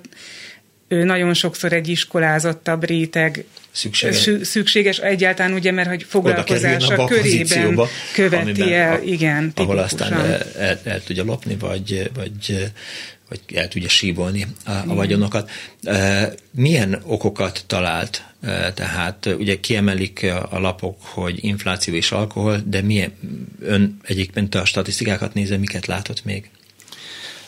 [0.90, 7.80] nagyon sokszor egy iskolázottabb réteg szükséges, szükséges egyáltalán ugye, mert hogy foglalkozása körében
[8.14, 12.72] követi el, igen, Ahol aztán el, el, el tudja lopni, vagy, vagy
[13.30, 15.52] vagy el tudja sívolni a, a vagyonokat.
[16.52, 18.24] Milyen okokat talált?
[18.74, 23.12] Tehát ugye kiemelik a lapok, hogy infláció és alkohol, de milyen
[23.62, 26.50] ön egyébként a statisztikákat nézve, miket látott még?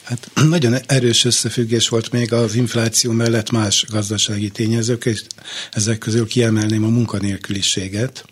[0.03, 5.23] Hát nagyon erős összefüggés volt még az infláció mellett más gazdasági tényezők, és
[5.71, 8.25] ezek közül kiemelném a munkanélküliséget,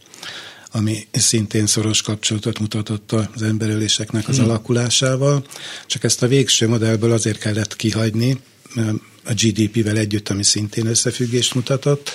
[0.71, 4.45] ami szintén szoros kapcsolatot mutatott az emberöléseknek az hmm.
[4.45, 5.45] alakulásával,
[5.86, 8.39] csak ezt a végső modellből azért kellett kihagyni,
[9.23, 12.12] a GDP-vel együtt, ami szintén összefüggést mutatott,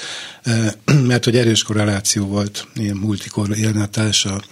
[1.02, 4.42] mert hogy erős korreláció volt, ilyen multikorrelatás a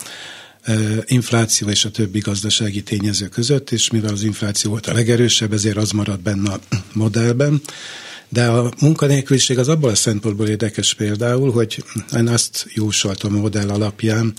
[1.07, 5.77] infláció és a többi gazdasági tényező között, és mivel az infláció volt a legerősebb, ezért
[5.77, 6.61] az maradt benne a
[6.93, 7.61] modellben.
[8.29, 11.85] De a munkanélküliség az abból a szempontból érdekes például, hogy
[12.17, 14.33] én azt jósoltam a modell alapján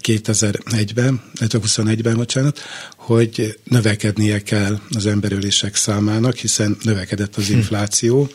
[0.00, 2.60] 2001-ben, 2021-ben, bocsánat,
[2.96, 7.52] hogy növekednie kell az emberölések számának, hiszen növekedett az hm.
[7.52, 8.30] infláció,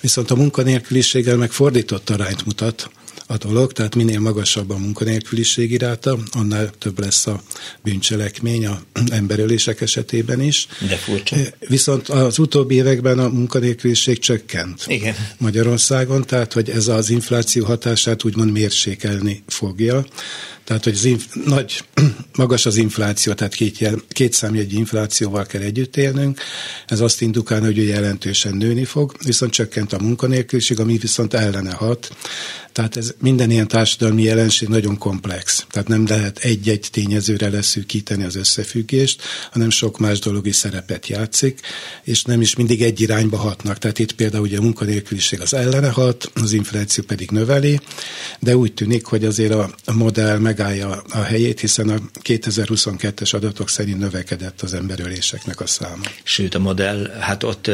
[0.00, 2.90] viszont a munkanélküliséggel meg fordított arányt mutat,
[3.26, 7.42] a dolog, tehát minél magasabb a munkanélküliség iráta, annál több lesz a
[7.82, 10.66] bűncselekmény a emberölések esetében is.
[10.88, 11.36] De furcsa.
[11.58, 15.14] Viszont az utóbbi években a munkanélküliség csökkent Igen.
[15.38, 20.04] Magyarországon, tehát hogy ez az infláció hatását úgymond mérsékelni fogja.
[20.66, 21.84] Tehát, hogy az inf- nagy,
[22.36, 26.40] magas az infláció, tehát két, jel, két számjegyű inflációval kell együtt élnünk.
[26.86, 32.16] Ez azt indukálna, hogy jelentősen nőni fog, viszont csökkent a munkanélküliség, ami viszont ellene hat.
[32.76, 35.66] Tehát ez minden ilyen társadalmi jelenség nagyon komplex.
[35.70, 41.60] Tehát nem lehet egy-egy tényezőre leszűkíteni az összefüggést, hanem sok más dolog is szerepet játszik,
[42.04, 43.78] és nem is mindig egy irányba hatnak.
[43.78, 47.80] Tehát itt például ugye a munkanélküliség az ellene hat, az infláció pedig növeli,
[48.40, 53.98] de úgy tűnik, hogy azért a modell megállja a helyét, hiszen a 2022-es adatok szerint
[53.98, 56.02] növekedett az emberöléseknek a száma.
[56.22, 57.70] Sőt, a modell hát ott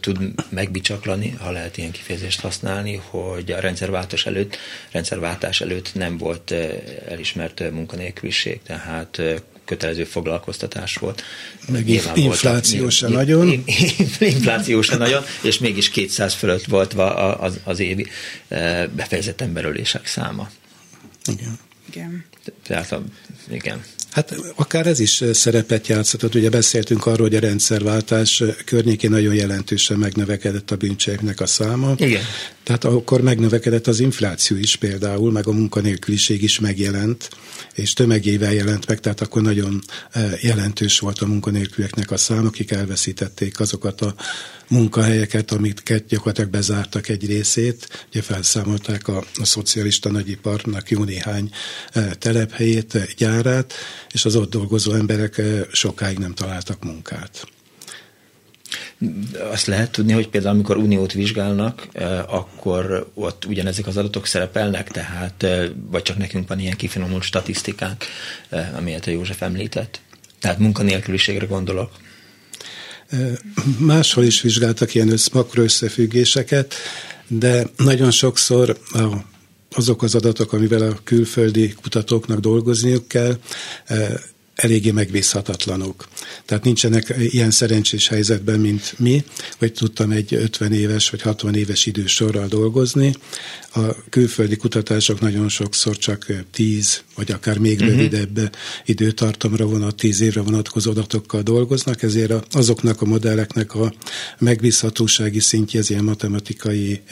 [0.00, 0.18] tud
[0.48, 4.56] megbicsaklani, ha lehet ilyen kifejezést használni, hogy a rendszerváltás előtt
[4.90, 6.54] rendszerváltás előtt nem volt
[7.08, 9.22] elismert munkanélküliség, tehát
[9.64, 11.22] kötelező foglalkoztatás volt.
[11.68, 13.48] Meg infláció se nagyon.
[14.18, 16.92] Infláció se nagyon, és mégis 200 fölött volt
[17.38, 18.06] az, az évi
[18.96, 20.50] befejezett emberölések száma.
[21.26, 21.58] Igen.
[21.92, 22.24] Igen.
[22.66, 22.94] Tehát,
[23.50, 23.82] igen.
[24.10, 26.34] Hát akár ez is szerepet játszhatott.
[26.34, 31.94] Ugye beszéltünk arról, hogy a rendszerváltás környékén nagyon jelentősen megnövekedett a bűncseleknek a száma.
[31.96, 32.22] Igen.
[32.62, 37.30] Tehát akkor megnövekedett az infláció is például, meg a munkanélküliség is megjelent,
[37.74, 39.82] és tömegével jelent meg, tehát akkor nagyon
[40.40, 44.14] jelentős volt a munkanélkülieknek a szám, akik elveszítették azokat a
[44.72, 48.06] munkahelyeket, amiket gyakorlatilag bezártak egy részét.
[48.08, 51.50] Ugye felszámolták a, a szocialista nagyiparnak jó néhány
[52.18, 53.72] telephelyét, gyárát,
[54.12, 57.46] és az ott dolgozó emberek sokáig nem találtak munkát.
[59.50, 61.88] Azt lehet tudni, hogy például amikor uniót vizsgálnak,
[62.26, 65.46] akkor ott ugyanezek az adatok szerepelnek, tehát
[65.90, 68.04] vagy csak nekünk van ilyen kifinomult statisztikánk,
[68.76, 70.00] amelyet a József említett.
[70.40, 71.90] Tehát munkanélküliségre gondolok.
[73.78, 76.74] Máshol is vizsgáltak ilyen össz, makroösszefüggéseket,
[77.28, 79.30] de nagyon sokszor a
[79.74, 83.38] azok az adatok, amivel a külföldi kutatóknak dolgozniuk kell,
[84.54, 86.08] eléggé megbízhatatlanok.
[86.44, 89.24] Tehát nincsenek ilyen szerencsés helyzetben, mint mi,
[89.58, 93.16] hogy tudtam egy 50 éves vagy 60 éves idősorral dolgozni.
[93.74, 97.90] A külföldi kutatások nagyon sokszor csak 10 vagy akár még uh-huh.
[97.90, 103.92] rövidebb időtartamra vonat, 10 évre vonatkozó adatokkal dolgoznak, ezért azoknak a modelleknek a
[104.38, 107.02] megbízhatósági szintje, ez ilyen matematikai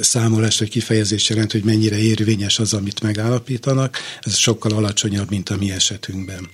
[0.00, 5.56] számolás vagy kifejezés jelent, hogy mennyire érvényes az, amit megállapítanak, ez sokkal alacsonyabb, mint a
[5.56, 5.70] mi
[6.26, 6.48] esetünkben.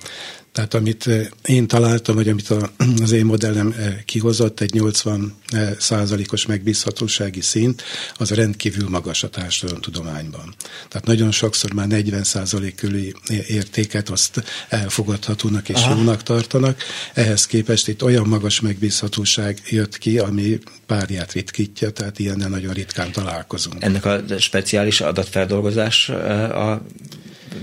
[0.52, 2.54] Tehát amit eh, én találtam, vagy amit
[3.02, 7.82] az én modellem eh, kihozott, egy 80 eh, százalékos megbízhatósági szint,
[8.16, 10.54] az rendkívül magas a társadalomtudományban.
[10.88, 13.14] Tehát nagyon sokszor már 40 százalék körüli
[13.48, 15.94] értéket azt elfogadhatónak és Aha.
[15.94, 16.82] jónak tartanak.
[17.14, 23.12] Ehhez képest itt olyan magas megbízhatóság jött ki, ami párját ritkítja, tehát ilyennel nagyon ritkán
[23.12, 23.82] találkozunk.
[23.82, 26.82] Ennek a speciális adatfeldolgozás a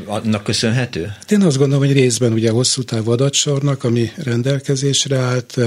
[0.06, 1.14] annak köszönhető?
[1.30, 5.58] Én azt gondolom, hogy részben ugye hosszú távú adatsornak, ami rendelkezésre állt,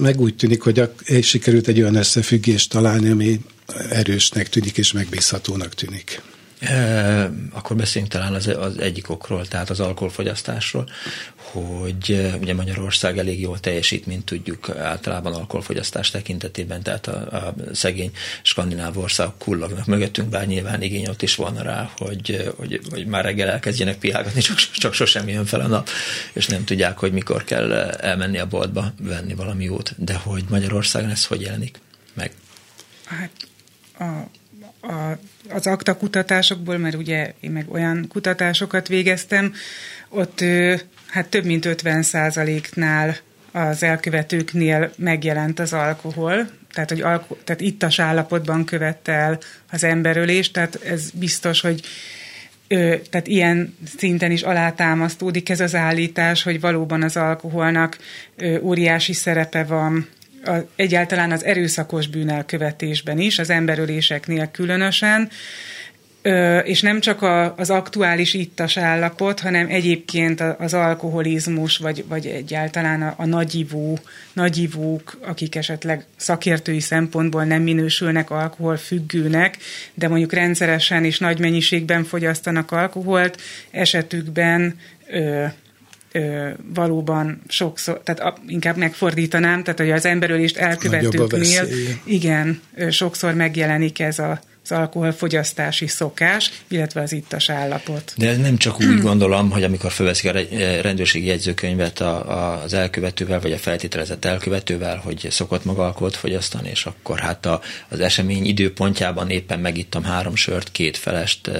[0.00, 0.88] meg úgy tűnik, hogy
[1.22, 3.40] sikerült egy olyan összefüggést találni, ami
[3.90, 6.22] erősnek tűnik és megbízhatónak tűnik.
[7.52, 10.88] Akkor beszéljünk talán az, az egyik okról, tehát az alkoholfogyasztásról,
[11.36, 18.10] hogy ugye Magyarország elég jól teljesít, mint tudjuk általában alkoholfogyasztás tekintetében, tehát a, a szegény
[18.42, 23.24] skandináv országok kullognak mögöttünk, bár nyilván igény ott is van rá, hogy, hogy, hogy már
[23.24, 25.88] reggel elkezdjenek piálgatni, csak, csak sosem jön fel a nap,
[26.32, 31.10] és nem tudják, hogy mikor kell elmenni a boltba venni valami jót, de hogy Magyarországon
[31.10, 31.80] ez hogy jelenik
[32.14, 32.32] meg?
[33.04, 33.30] Hát
[33.98, 34.30] a
[34.88, 35.18] a,
[35.48, 39.54] az akta kutatásokból, mert ugye én meg olyan kutatásokat végeztem,
[40.08, 40.44] ott
[41.06, 43.16] hát több mint 50 százaléknál
[43.52, 49.38] az elkövetőknél megjelent az alkohol, tehát, hogy alko- tehát ittas állapotban követte el
[49.70, 51.80] az emberölést, tehát ez biztos, hogy
[52.68, 57.98] ö, tehát ilyen szinten is alátámasztódik ez az állítás, hogy valóban az alkoholnak
[58.36, 60.08] ö, óriási szerepe van
[60.44, 65.30] a, egyáltalán az erőszakos bűnelkövetésben is, az emberöléseknél különösen,
[66.26, 72.26] Ö, és nem csak a, az aktuális ittas állapot, hanem egyébként az alkoholizmus, vagy, vagy
[72.26, 73.94] egyáltalán a, a nagyivú,
[74.32, 79.56] nagyivúk, akik esetleg szakértői szempontból nem minősülnek alkoholfüggőnek,
[79.94, 85.44] de mondjuk rendszeresen és nagy mennyiségben fogyasztanak alkoholt, esetükben ö,
[86.16, 91.66] ö, valóban sokszor, tehát a, inkább megfordítanám, tehát hogy az emberölést elkövetőknél,
[92.04, 98.14] igen, ö, sokszor megjelenik ez a az alkoholfogyasztási szokás, illetve az ittas állapot.
[98.16, 100.38] De ez nem csak úgy gondolom, hogy amikor fölveszik a
[100.82, 107.18] rendőrségi jegyzőkönyvet az elkövetővel, vagy a feltételezett elkövetővel, hogy szokott maga alkoholt fogyasztani, és akkor
[107.18, 111.50] hát a, az esemény időpontjában éppen megittam három sört, két felest,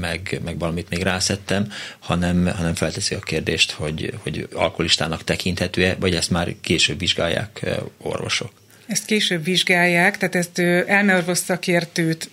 [0.00, 6.14] meg, meg valamit még rászettem, hanem, hanem felteszi a kérdést, hogy, hogy alkoholistának tekinthető-e, vagy
[6.14, 7.66] ezt már később vizsgálják
[7.98, 8.52] orvosok.
[8.86, 12.30] Ezt később vizsgálják, tehát ezt elmeorvos szakértőt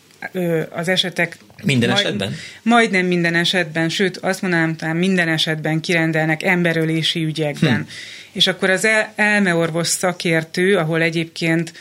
[0.70, 1.38] az esetek...
[1.64, 2.36] Minden majd, esetben?
[2.62, 7.76] Majdnem minden esetben, sőt azt mondanám, talán minden esetben kirendelnek emberölési ügyekben.
[7.76, 7.88] Hm.
[8.32, 11.74] És akkor az el, elmeorvos szakértő, ahol egyébként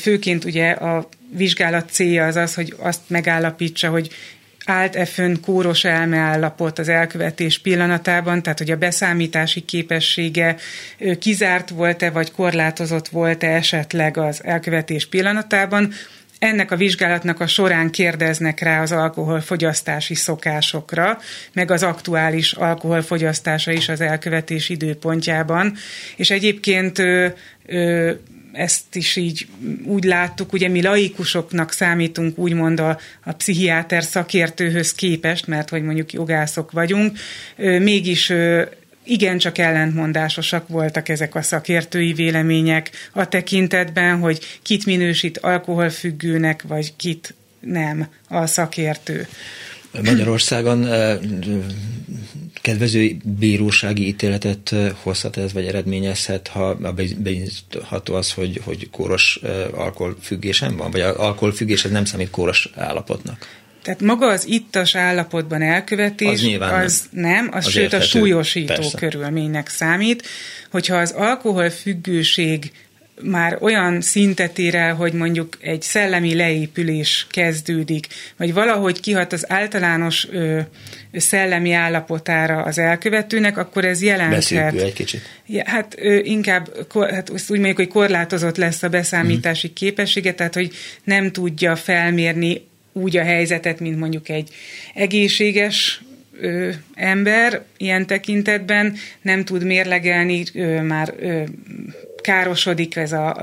[0.00, 4.10] főként ugye a vizsgálat célja az az, hogy azt megállapítsa, hogy
[4.64, 10.56] állt-e fönn kóros elmeállapot az elkövetés pillanatában, tehát hogy a beszámítási képessége
[11.18, 15.92] kizárt volt-e, vagy korlátozott volt-e esetleg az elkövetés pillanatában,
[16.44, 21.18] ennek a vizsgálatnak a során kérdeznek rá az alkoholfogyasztási szokásokra,
[21.52, 25.74] meg az aktuális alkoholfogyasztása is az elkövetés időpontjában.
[26.16, 27.26] És egyébként ö,
[27.66, 28.12] ö,
[28.52, 29.46] ezt is így
[29.84, 36.12] úgy láttuk, ugye mi laikusoknak számítunk úgymond a, a pszichiáter szakértőhöz képest, mert hogy mondjuk
[36.12, 37.18] jogászok vagyunk,
[37.56, 38.32] mégis
[39.04, 47.34] igencsak ellentmondásosak voltak ezek a szakértői vélemények a tekintetben, hogy kit minősít alkoholfüggőnek, vagy kit
[47.60, 49.26] nem a szakértő.
[50.02, 50.88] Magyarországon
[52.62, 56.74] kedvező bírósági ítéletet hozhat ez, vagy eredményezhet, ha
[57.18, 59.40] bizonyítható az, hogy, hogy kóros
[59.74, 63.63] alkoholfüggésen van, vagy alkoholfüggés ez nem számít kóros állapotnak?
[63.84, 68.04] Tehát maga az ittas állapotban elkövetés, az, az nem, nem az, az sőt érthető.
[68.04, 68.98] a súlyosító Persze.
[68.98, 70.28] körülménynek számít.
[70.70, 72.72] Hogyha az alkoholfüggőség
[73.22, 79.50] már olyan szintet ér el, hogy mondjuk egy szellemi leépülés kezdődik, vagy valahogy kihat az
[79.50, 80.60] általános ö,
[81.12, 84.38] szellemi állapotára az elkövetőnek, akkor ez jelenthet.
[84.38, 85.20] Beszélő egy kicsit.
[85.46, 89.74] Ja, hát ö, inkább, hát úgy mondjuk, hogy korlátozott lesz a beszámítási hmm.
[89.74, 90.72] képessége, tehát hogy
[91.04, 94.48] nem tudja felmérni úgy a helyzetet, mint mondjuk egy
[94.94, 96.02] egészséges
[96.40, 101.42] ö, ember ilyen tekintetben, nem tud mérlegelni ö, már ö,
[102.22, 103.36] károsodik ez a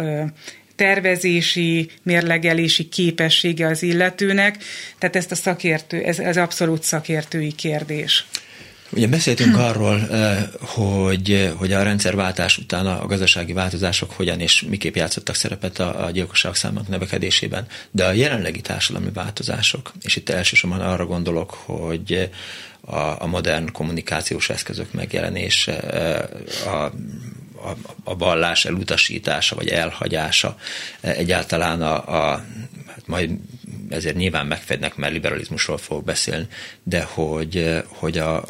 [0.75, 4.57] tervezési, mérlegelési képessége az illetőnek,
[4.97, 8.25] tehát ezt a szakértő, ez, ez abszolút szakértői kérdés.
[8.93, 10.07] Ugye beszéltünk arról,
[10.59, 16.11] hogy, hogy a rendszerváltás után a gazdasági változások hogyan és miképp játszottak szerepet a, a
[16.11, 22.29] gyilkosság számának növekedésében, de a jelenlegi társadalmi változások, és itt elsősorban arra gondolok, hogy
[22.81, 25.73] a, a modern kommunikációs eszközök megjelenése,
[26.65, 26.91] a
[27.63, 30.57] a, a vallás elutasítása vagy elhagyása,
[31.01, 32.45] egyáltalán a, a
[32.87, 33.31] hát majd
[33.89, 36.47] ezért nyilván megfednek, mert liberalizmusról fog beszélni,
[36.83, 38.43] de hogy, hogy a,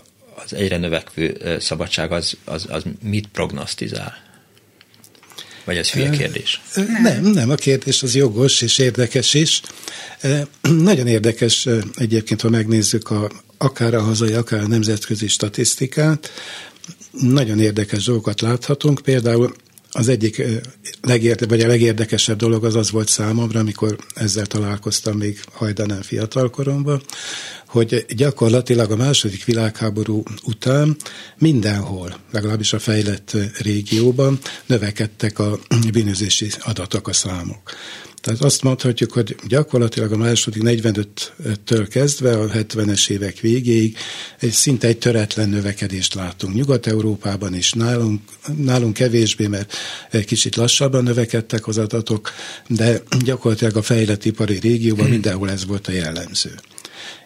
[0.46, 4.30] az egyre növekvő szabadság az, az, az mit prognosztizál?
[5.64, 6.62] Vagy ez hülye kérdés?
[7.02, 9.62] Nem, nem, a kérdés az jogos és érdekes is.
[10.62, 16.32] Nagyon érdekes egyébként, ha megnézzük a, akár a hazai, akár a nemzetközi statisztikát,
[17.12, 19.02] nagyon érdekes dolgokat láthatunk.
[19.02, 19.54] Például
[19.92, 20.44] az egyik
[21.02, 27.02] legérde, vagy a legérdekesebb dolog az az volt számomra, amikor ezzel találkoztam még hajdanán fiatalkoromban,
[27.72, 30.96] hogy gyakorlatilag a második világháború után
[31.38, 35.60] mindenhol, legalábbis a fejlett régióban növekedtek a
[35.92, 37.72] bűnözési adatok, a számok.
[38.22, 43.98] Tehát azt mondhatjuk, hogy gyakorlatilag a második 45-től kezdve a 70-es évek végéig
[44.40, 46.54] egy szinte egy töretlen növekedést látunk.
[46.56, 48.22] Nyugat-Európában is nálunk,
[48.58, 49.78] nálunk kevésbé, mert
[50.26, 52.32] kicsit lassabban növekedtek az adatok,
[52.68, 56.52] de gyakorlatilag a fejlett ipari régióban mindenhol ez volt a jellemző.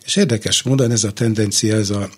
[0.06, 2.10] És érdekes módon ez a tendencia, ez a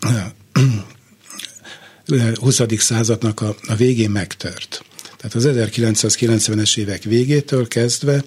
[2.39, 2.61] 20.
[2.77, 4.83] századnak a, a végén megtört.
[5.17, 8.23] Tehát az 1990-es évek végétől kezdve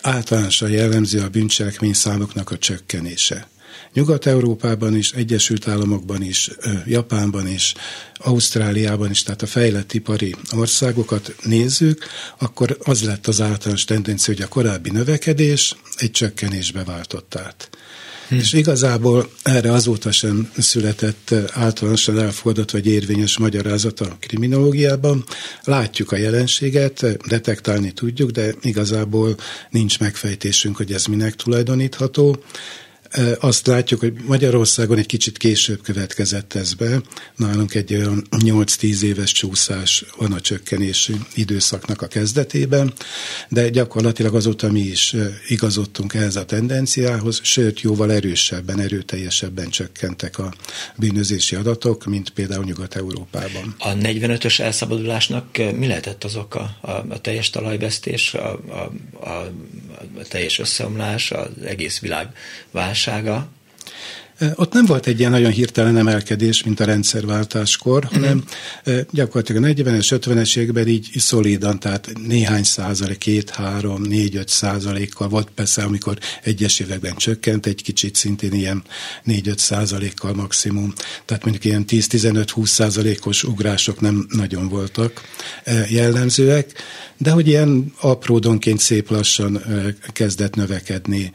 [0.00, 3.48] általánosan jellemző a bűncselekmény számoknak a csökkenése.
[3.92, 6.50] Nyugat-Európában is, Egyesült Államokban is,
[6.86, 7.74] Japánban is,
[8.14, 12.04] Ausztráliában is, tehát a fejlett ipari országokat nézzük,
[12.38, 17.70] akkor az lett az általános tendencia, hogy a korábbi növekedés egy csökkenésbe váltott át.
[18.28, 25.24] És igazából erre azóta sem született általánosan elfogadott vagy érvényes magyarázat a kriminológiában.
[25.64, 29.34] Látjuk a jelenséget, detektálni tudjuk, de igazából
[29.70, 32.36] nincs megfejtésünk, hogy ez minek tulajdonítható
[33.40, 37.00] azt látjuk, hogy Magyarországon egy kicsit később következett ez be.
[37.36, 42.92] Nálunk egy olyan 8-10 éves csúszás van a csökkenési időszaknak a kezdetében,
[43.48, 45.14] de gyakorlatilag azóta mi is
[45.48, 50.54] igazodtunk ehhez a tendenciához, sőt jóval erősebben, erőteljesebben csökkentek a
[50.96, 53.74] bűnözési adatok, mint például Nyugat-Európában.
[53.78, 56.76] A 45-ös elszabadulásnak mi lehetett az oka?
[56.80, 58.92] A, a teljes talajvesztés, a, a,
[59.26, 59.52] a,
[60.18, 62.28] a teljes összeomlás, az egész világ
[62.70, 63.48] válság, magassága?
[64.54, 68.22] Ott nem volt egy ilyen nagyon hirtelen emelkedés, mint a rendszerváltáskor, mm-hmm.
[68.22, 68.44] hanem
[69.10, 75.28] gyakorlatilag a 40-es, 50-es években így szolidan, tehát néhány százalék, két, három, négy, öt százalékkal
[75.28, 78.82] volt persze, amikor egyes években csökkent egy kicsit, szintén ilyen
[79.22, 80.92] négy-öt százalékkal maximum.
[81.24, 85.20] Tehát mondjuk ilyen 10-15-20 százalékos ugrások nem nagyon voltak
[85.88, 86.72] jellemzőek,
[87.16, 89.62] de hogy ilyen apródonként szép lassan
[90.12, 91.32] kezdett növekedni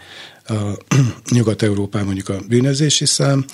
[0.50, 0.78] a
[1.36, 3.46] Nyugat-Európában mondjuk a bűnözési szám,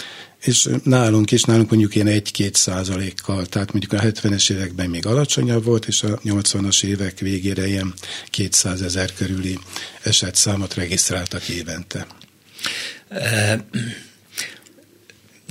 [0.42, 5.64] és nálunk is, nálunk mondjuk ilyen 1-2 százalékkal, tehát mondjuk a 70-es években még alacsonyabb
[5.64, 7.94] volt, és a 80-as évek végére ilyen
[8.30, 9.60] 200 ezer körüli
[10.04, 12.08] esetszámot regisztráltak évente.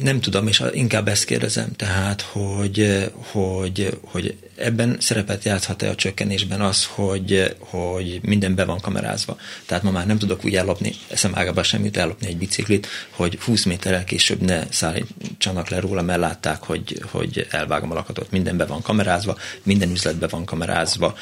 [0.03, 6.61] Nem tudom, és inkább ezt kérdezem, tehát, hogy, hogy, hogy ebben szerepet játszhat-e a csökkenésben
[6.61, 9.37] az, hogy, hogy minden be van kamerázva.
[9.67, 13.65] Tehát ma már nem tudok úgy ellopni, eszem ágába semmit ellopni egy biciklit, hogy 20
[13.65, 18.31] méterrel később ne szállítsanak le róla, mert látták, hogy, hogy elvágom a lakatot.
[18.31, 21.17] Minden be van kamerázva, minden üzletbe van kamerázva,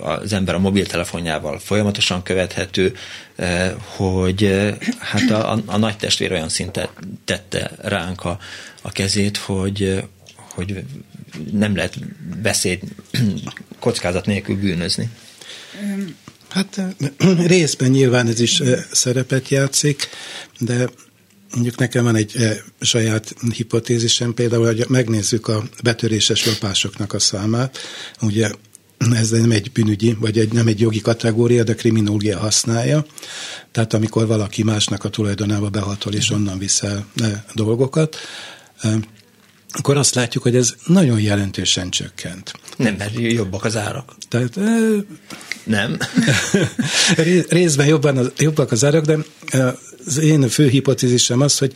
[0.00, 2.94] az ember a mobiltelefonjával folyamatosan követhető,
[3.96, 6.88] hogy hát a, a, a nagy testvér olyan szinten
[7.24, 8.38] tette ránk a,
[8.82, 10.02] a kezét, hogy,
[10.54, 10.84] hogy
[11.52, 11.98] nem lehet
[12.42, 12.80] beszéd
[13.78, 15.08] kockázat nélkül bűnözni.
[16.48, 16.80] Hát
[17.46, 20.08] részben nyilván ez is szerepet játszik,
[20.58, 20.88] de
[21.54, 22.36] mondjuk nekem van egy
[22.80, 27.78] saját hipotézisem, például, hogy megnézzük a betöréses lopásoknak a számát,
[28.20, 28.50] ugye
[29.10, 33.06] ez nem egy bűnügyi, vagy egy, nem egy jogi kategória, de kriminológia használja.
[33.70, 37.06] Tehát amikor valaki másnak a tulajdonába behatol, és onnan viszel
[37.54, 38.16] dolgokat,
[39.72, 42.52] akkor azt látjuk, hogy ez nagyon jelentősen csökkent.
[42.76, 44.14] Nem, mert jobbak az árak.
[44.28, 44.58] Tehát,
[45.64, 45.98] nem.
[47.48, 49.16] részben jobban az, jobbak az árak, de
[50.06, 51.72] az én fő hipotézisem az, hogy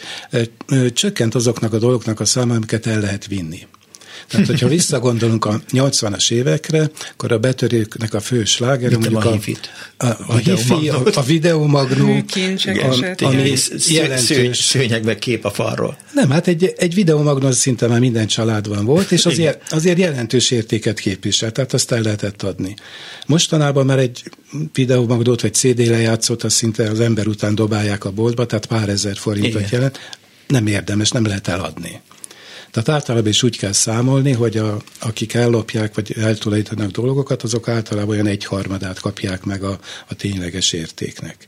[0.92, 3.66] csökkent azoknak a dolgoknak a száma, amiket el lehet vinni.
[4.28, 9.38] Tehát, hogyha visszagondolunk a 80-as évekre, akkor a betörőknek a fő sláger, mondjuk a,
[9.96, 12.22] a, a, a hifi, a, a videomagnó,
[13.18, 13.54] ami
[13.88, 14.58] jelentős.
[14.58, 15.96] Szőnyegbe kép a falról.
[16.12, 20.98] Nem, hát egy, egy videomagnó szinte már minden családban volt, és azért, azért jelentős értéket
[20.98, 22.74] képvisel, tehát azt el lehetett adni.
[23.26, 24.22] Mostanában már egy
[24.72, 29.16] videomagnót vagy CD lejátszót, azt szinte az ember után dobálják a boltba, tehát pár ezer
[29.16, 29.68] forintot Igen.
[29.72, 29.98] jelent.
[30.46, 32.00] Nem érdemes, nem lehet eladni.
[32.76, 38.10] Tehát általában is úgy kell számolni, hogy a, akik ellopják, vagy eltulajdonítanak dolgokat, azok általában
[38.10, 41.46] olyan egyharmadát kapják meg a, a tényleges értéknek.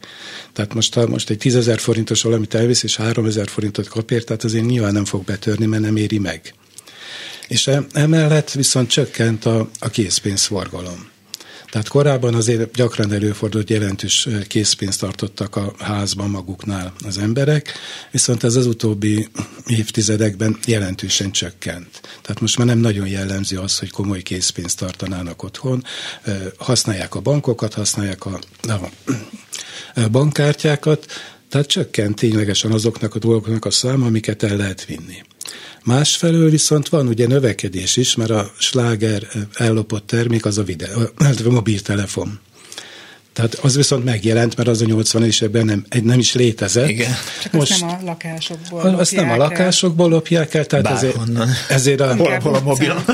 [0.52, 4.66] Tehát most, ha most egy tízezer forintos valamit elvisz, és háromezer forintot kapért, tehát azért
[4.66, 6.54] nyilván nem fog betörni, mert nem éri meg.
[7.48, 11.08] És emellett viszont csökkent a, a készpénzforgalom.
[11.70, 17.72] Tehát korábban azért gyakran előfordult, jelentős készpénzt tartottak a házban maguknál az emberek,
[18.10, 19.28] viszont ez az utóbbi
[19.66, 22.00] évtizedekben jelentősen csökkent.
[22.22, 25.84] Tehát most már nem nagyon jellemző az, hogy komoly készpénzt tartanának otthon.
[26.58, 28.38] Használják a bankokat, használják a,
[29.94, 31.06] a bankkártyákat,
[31.50, 35.22] tehát csökkent ténylegesen azoknak a dolgoknak a száma, amiket el lehet vinni.
[35.84, 41.00] Másfelől viszont van ugye növekedés is, mert a sláger ellopott termék az a videó,
[41.44, 42.40] a mobiltelefon.
[43.38, 46.88] Tehát az viszont megjelent, mert az a 80 es ebben nem, nem is létezett.
[46.88, 47.12] Igen.
[47.42, 51.16] Csak Most, azt nem a lakásokból lopják Azt nem a lakásokból lopják el, tehát ezért,
[51.68, 53.04] ezért a, hol, hol a mobil.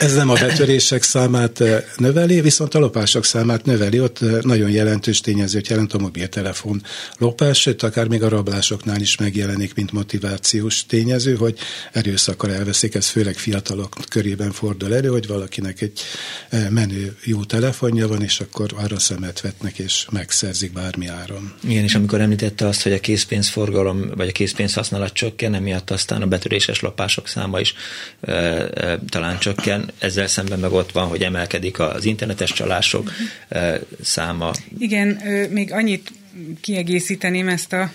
[0.00, 4.00] Ez, nem a betörések számát eh, növeli, viszont a lopások számát növeli.
[4.00, 6.82] Ott eh, nagyon jelentős tényezőt jelent a mobiltelefon
[7.18, 11.58] lopás, sőt, akár még a rablásoknál is megjelenik, mint motivációs tényező, hogy
[11.92, 16.00] erőszakkal elveszik, ez főleg fiatalok körében fordul elő, hogy valakinek egy
[16.48, 21.52] eh, menő jó telefonja van, és akkor arra szemet vetnek, és megszerzik bármi áron.
[21.68, 26.22] Igen, és amikor említette azt, hogy a készpénzforgalom, vagy a készpénz használat csökken, emiatt aztán
[26.22, 27.74] a betöréses lopások száma is
[28.20, 29.73] e, e, talán csökken.
[29.98, 33.10] Ezzel szemben meg ott van, hogy emelkedik az internetes csalások
[33.48, 34.50] e, száma.
[34.78, 35.08] Igen,
[35.50, 36.12] még annyit
[36.60, 37.92] kiegészíteném ezt a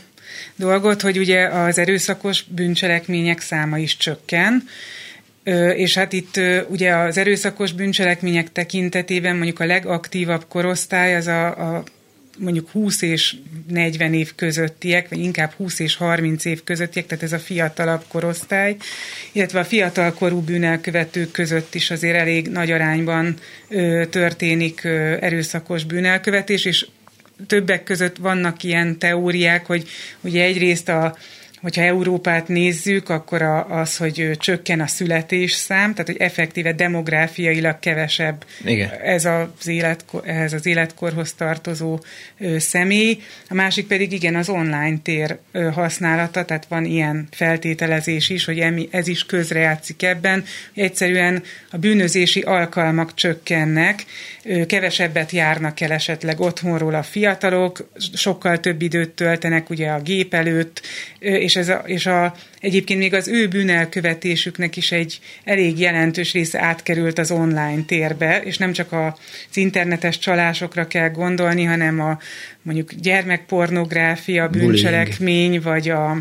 [0.56, 4.64] dolgot, hogy ugye az erőszakos bűncselekmények száma is csökken,
[5.76, 11.84] és hát itt ugye az erőszakos bűncselekmények tekintetében mondjuk a legaktívabb korosztály az a, a
[12.40, 13.36] mondjuk 20 és
[13.68, 18.76] 40 év közöttiek, vagy inkább 20 és 30 év közöttiek, tehát ez a fiatalabb korosztály,
[19.32, 23.36] illetve a fiatalkorú bűnelkövetők között is azért elég nagy arányban
[23.68, 26.88] ö, történik ö, erőszakos bűnelkövetés, és
[27.48, 29.88] többek között vannak ilyen teóriák, hogy
[30.22, 31.18] ugye egyrészt a
[31.62, 38.89] hogyha Európát nézzük, akkor az, hogy csökken a születésszám, tehát hogy effektíve demográfiailag kevesebb Igen.
[39.03, 41.99] Ez, az életkor, ez az életkorhoz tartozó
[42.57, 43.22] személy.
[43.49, 45.38] A másik pedig igen az online tér
[45.74, 50.43] használata, tehát van ilyen feltételezés is, hogy ez is közrejátszik ebben.
[50.74, 54.05] Egyszerűen a bűnözési alkalmak csökkennek,
[54.68, 60.82] kevesebbet járnak el esetleg otthonról a fiatalok, sokkal több időt töltenek ugye a gép előtt,
[61.50, 66.62] és, ez a, és a, egyébként még az ő bűnelkövetésüknek is egy elég jelentős része
[66.62, 69.14] átkerült az online térbe, és nem csak az
[69.58, 72.20] internetes csalásokra kell gondolni, hanem a
[72.62, 76.18] mondjuk gyermekpornográfia, bűncselekmény, vagy a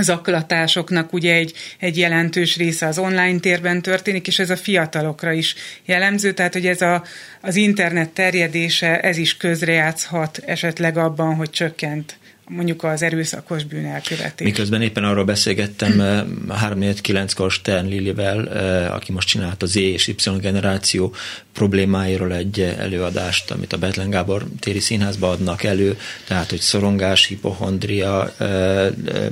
[0.00, 5.54] zaklatásoknak ugye egy, egy jelentős része az online térben történik, és ez a fiatalokra is
[5.84, 7.04] jellemző, tehát hogy ez a,
[7.40, 12.18] az internet terjedése, ez is közrejátszhat esetleg abban, hogy csökkent
[12.48, 14.46] mondjuk az erőszakos bűnelkövetés.
[14.46, 15.92] Miközben éppen arról beszélgettem
[16.64, 18.46] 3-4-9-kor Stern Lilivel,
[18.92, 21.14] aki most csinált az Z és Y generáció
[21.52, 28.34] problémáiról egy előadást, amit a Betlen Gábor téri színházba adnak elő, tehát hogy szorongás, hipohondria,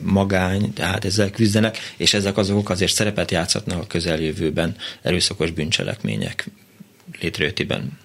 [0.02, 6.46] magány, tehát ezzel küzdenek, és ezek azok azért szerepet játszhatnak a közeljövőben erőszakos bűncselekmények
[7.20, 8.02] létrejöttében.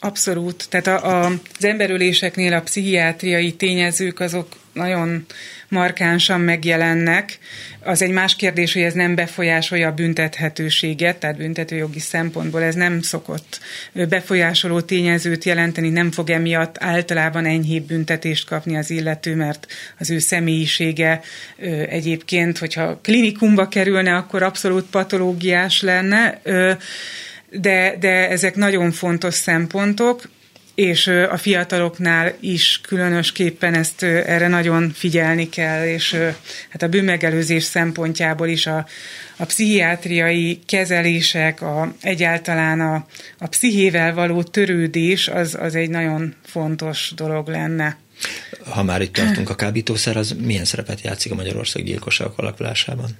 [0.00, 0.66] Abszolút.
[0.68, 1.26] Tehát a, a,
[1.58, 5.26] az emberöléseknél a pszichiátriai tényezők azok nagyon
[5.68, 7.38] markánsan megjelennek.
[7.80, 13.02] Az egy más kérdés, hogy ez nem befolyásolja a büntethetőséget, tehát büntetőjogi szempontból ez nem
[13.02, 13.60] szokott
[13.92, 19.66] befolyásoló tényezőt jelenteni, nem fog emiatt általában enyhébb büntetést kapni az illető, mert
[19.98, 21.20] az ő személyisége
[21.88, 26.40] egyébként, hogyha klinikumba kerülne, akkor abszolút patológiás lenne
[27.50, 30.28] de, de ezek nagyon fontos szempontok,
[30.78, 36.16] és a fiataloknál is különösképpen ezt erre nagyon figyelni kell, és
[36.68, 38.86] hát a bűnmegelőzés szempontjából is a,
[39.36, 43.06] a pszichiátriai kezelések, a, egyáltalán a,
[43.38, 47.96] a pszichével való törődés az, az egy nagyon fontos dolog lenne.
[48.64, 53.10] Ha már itt tartunk, a kábítószer, az milyen szerepet játszik a Magyarország gyilkosságok alakulásában?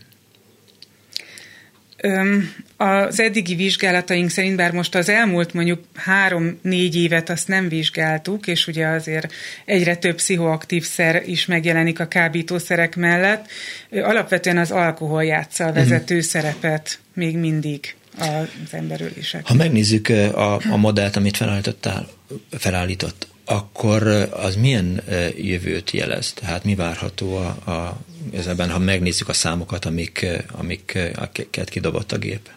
[2.77, 8.67] Az eddigi vizsgálataink szerint, bár most az elmúlt mondjuk három-négy évet azt nem vizsgáltuk, és
[8.67, 9.33] ugye azért
[9.65, 13.47] egyre több pszichoaktív szer is megjelenik a kábítószerek mellett,
[13.91, 16.31] alapvetően az alkohol játsza a vezető uh-huh.
[16.31, 19.47] szerepet még mindig az emberölések.
[19.47, 22.09] Ha megnézzük a, a modellt, amit felállítottál,
[22.51, 25.03] felállított, akkor az milyen
[25.37, 26.33] jövőt jelez?
[26.33, 28.01] Tehát mi várható a, a,
[28.33, 32.49] ezben, ha megnézzük a számokat, amik, amik, amiket kidobott a gép?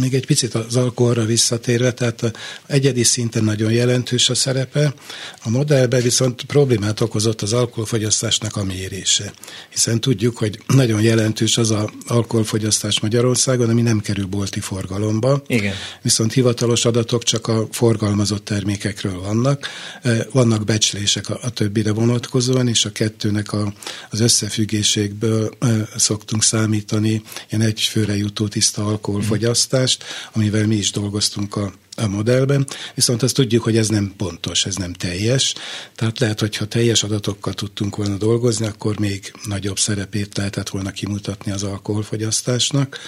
[0.00, 4.94] Még egy picit az alkoholra visszatérve, tehát egyedi szinten nagyon jelentős a szerepe,
[5.42, 9.32] a modellben viszont problémát okozott az alkoholfogyasztásnak a mérése.
[9.70, 15.42] Hiszen tudjuk, hogy nagyon jelentős az a alkoholfogyasztás Magyarországon, ami nem kerül bolti forgalomba.
[15.46, 15.74] Igen.
[16.02, 19.66] Viszont hivatalos adatok csak a forgalmazott termékekről vannak.
[20.02, 23.72] E, vannak becslések a, a többire vonatkozóan, és a kettőnek a,
[24.10, 30.90] az összefüggéségből e, szoktunk számítani ilyen egy főre jutó tiszta alkoholfogyasztást, választást, amivel mi is
[30.90, 35.54] dolgoztunk a a modellben, viszont azt tudjuk, hogy ez nem pontos, ez nem teljes.
[35.94, 41.52] Tehát lehet, hogyha teljes adatokkal tudtunk volna dolgozni, akkor még nagyobb szerepét lehetett volna kimutatni
[41.52, 42.98] az alkoholfogyasztásnak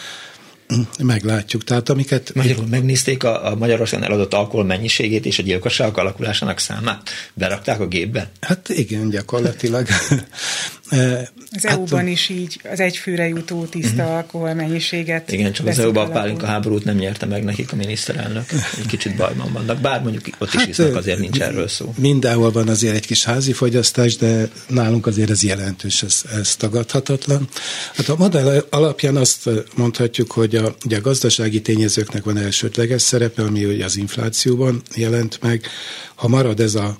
[1.02, 1.64] meglátjuk.
[1.64, 2.34] Tehát amiket...
[2.34, 7.10] Magyarul megnézték a, a Magyarországon eladott alkohol mennyiségét és a gyilkosságok alakulásának számát?
[7.34, 8.30] Berakták a gépbe?
[8.40, 9.86] Hát igen, gyakorlatilag.
[11.54, 14.16] Az hát, EU-ban is így az egyfőre jutó tiszta uh-huh.
[14.16, 15.32] alkohol mennyiséget.
[15.32, 18.44] Igen, csak az EU-ban a pálinka háborút nem nyerte meg nekik a miniszterelnök.
[18.78, 19.80] Egy kicsit bajban vannak.
[19.80, 21.94] Bár mondjuk ott is hát, isznak, azért nincs erről szó.
[21.98, 27.48] Mindenhol van azért egy kis házi fogyasztás, de nálunk azért ez jelentős, ez, ez tagadhatatlan.
[27.94, 33.42] Hát a modell alapján azt mondhatjuk, hogy a, ugye a gazdasági tényezőknek van elsődleges szerepe,
[33.42, 35.66] ami ugye az inflációban jelent meg.
[36.14, 36.96] Ha marad ez a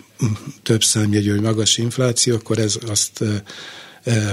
[0.62, 3.24] több számjegyű, magas infláció, akkor ez azt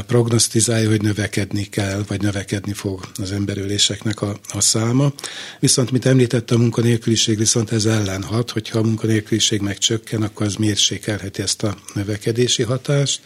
[0.07, 5.13] prognosztizálja, hogy növekedni kell, vagy növekedni fog az emberöléseknek a, a száma.
[5.59, 10.55] Viszont, mint említettem, a munkanélküliség viszont ez ellen hat, hogyha a munkanélküliség megcsökken, akkor az
[10.55, 13.21] mérsékelheti ezt a növekedési hatást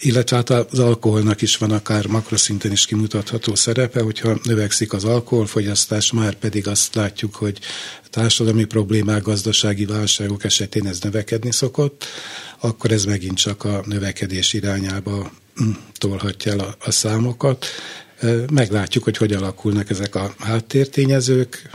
[0.00, 6.12] illetve hát az alkoholnak is van akár makroszinten is kimutatható szerepe, hogyha növekszik az alkoholfogyasztás,
[6.12, 7.58] már pedig azt látjuk, hogy
[8.10, 12.04] társadalmi problémák, gazdasági válságok esetén ez növekedni szokott,
[12.60, 15.32] akkor ez megint csak a növekedés irányába
[15.62, 17.66] mm, tolhatja el a, a számokat.
[18.52, 21.70] Meglátjuk, hogy hogy alakulnak ezek a háttértényezők,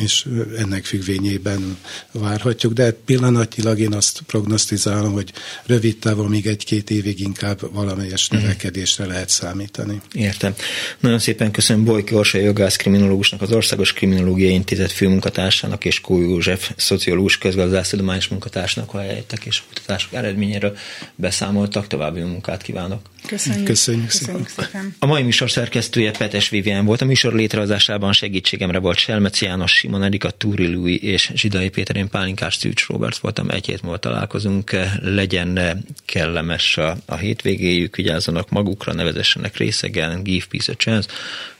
[0.00, 0.26] és
[0.56, 1.76] ennek függvényében
[2.12, 5.32] várhatjuk, de pillanatnyilag én azt prognosztizálom, hogy
[5.66, 8.40] rövid távon még egy-két évig inkább valamelyes mhm.
[8.40, 10.00] növekedésre lehet számítani.
[10.12, 10.54] Értem.
[11.00, 16.70] Nagyon szépen köszönöm Bojki Orsa jogász kriminológusnak, az Országos Kriminológiai Intézet főmunkatársának és Kó József
[16.76, 20.76] szociológus közgazdászudományos munkatársnak, hogy eljöttek és a kutatások eredményéről
[21.14, 21.86] beszámoltak.
[21.86, 23.00] További munkát kívánok.
[23.26, 23.66] Köszönjük.
[23.66, 24.94] Köszönjük, Köszönjük szépen.
[24.98, 27.00] A mai műsor szerkesztője Petes Vivien volt.
[27.00, 32.08] A műsor létrehozásában segítségemre volt Selmec János, Simon Erika, Túri Lui és Zsidai Péter, én
[32.08, 33.50] Pálinkás Szűcs Robert voltam.
[33.50, 34.76] Egy hét múlva találkozunk.
[35.02, 41.08] Legyen kellemes a, a hétvégéjük, vigyázzanak magukra, nevezessenek részegen, give peace a chance,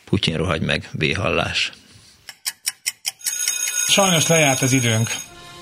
[0.05, 1.73] Putyin rohagy meg, véhallás.
[3.87, 5.09] Sajnos lejárt az időnk,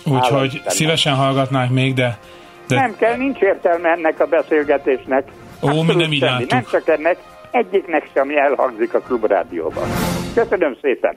[0.04, 2.18] úgyhogy szívesen hallgatnánk még, de,
[2.66, 2.74] de...
[2.74, 5.24] Nem kell, nincs értelme ennek a beszélgetésnek.
[5.62, 7.18] Ó, mi nem így Nem csak ennek,
[7.50, 9.88] egyiknek sem elhangzik a klubrádióban.
[10.34, 11.16] Köszönöm szépen!